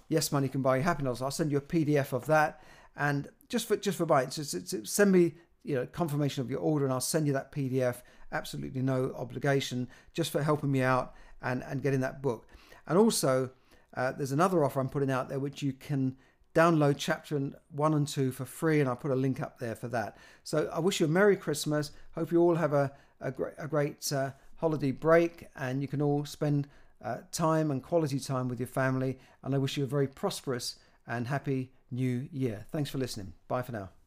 "Yes, 0.08 0.32
Money 0.32 0.48
Can 0.48 0.62
Buy 0.62 0.78
You 0.78 0.84
Happiness." 0.84 1.22
I'll 1.22 1.32
send 1.32 1.52
you 1.52 1.58
a 1.58 1.62
PDF 1.62 2.14
of 2.14 2.26
that, 2.28 2.62
and 2.96 3.30
just 3.50 3.68
for 3.68 3.78
just 3.78 3.98
for 3.98 4.06
buying, 4.06 4.30
so, 4.30 4.44
so, 4.44 4.60
so 4.64 4.84
send 4.84 5.12
me 5.12 5.36
you 5.64 5.76
know 5.76 5.86
confirmation 5.86 6.42
of 6.42 6.50
your 6.50 6.60
order, 6.60 6.86
and 6.86 6.94
I'll 6.94 7.02
send 7.02 7.28
you 7.28 7.34
that 7.34 7.52
PDF. 7.52 8.02
Absolutely 8.32 8.82
no 8.82 9.14
obligation, 9.18 9.90
just 10.14 10.32
for 10.32 10.42
helping 10.42 10.72
me 10.72 10.82
out 10.82 11.14
and 11.42 11.64
and 11.64 11.82
getting 11.82 12.00
that 12.02 12.22
book. 12.22 12.48
And 12.88 12.98
also, 12.98 13.52
uh, 13.96 14.12
there's 14.14 14.32
another 14.32 14.64
offer 14.64 14.80
I'm 14.80 14.90
putting 14.90 15.12
out 15.12 15.30
there 15.30 15.40
which 15.40 15.62
you 15.62 15.74
can 15.74 16.16
download 16.54 16.96
chapter 16.98 17.52
one 17.72 17.94
and 17.94 18.08
two 18.08 18.32
for 18.32 18.46
free, 18.46 18.80
and 18.80 18.90
I'll 18.90 18.96
put 18.96 19.12
a 19.12 19.16
link 19.16 19.42
up 19.42 19.60
there 19.60 19.76
for 19.76 19.88
that. 19.90 20.18
So 20.44 20.70
I 20.74 20.80
wish 20.80 21.00
you 21.00 21.06
a 21.06 21.10
Merry 21.10 21.38
Christmas. 21.38 21.92
Hope 22.16 22.32
you 22.32 22.42
all 22.42 22.56
have 22.56 22.74
a, 22.74 22.92
a 23.20 23.32
great, 23.32 23.54
a 23.58 23.68
great 23.68 24.12
uh, 24.12 24.32
holiday 24.58 24.92
break, 24.92 25.48
and 25.56 25.82
you 25.82 25.88
can 25.88 26.02
all 26.02 26.26
spend 26.26 26.68
uh, 27.04 27.18
time 27.32 27.72
and 27.72 27.82
quality 27.82 28.20
time 28.20 28.48
with 28.48 28.60
your 28.60 28.68
family. 28.68 29.18
And 29.44 29.56
I 29.56 29.58
wish 29.58 29.78
you 29.78 29.84
a 29.84 29.88
very 29.88 30.08
prosperous 30.08 30.76
and 31.08 31.28
happy 31.28 31.72
new 31.90 32.28
year. 32.32 32.66
Thanks 32.72 32.90
for 32.90 32.98
listening. 32.98 33.34
Bye 33.48 33.64
for 33.64 33.72
now. 33.72 34.01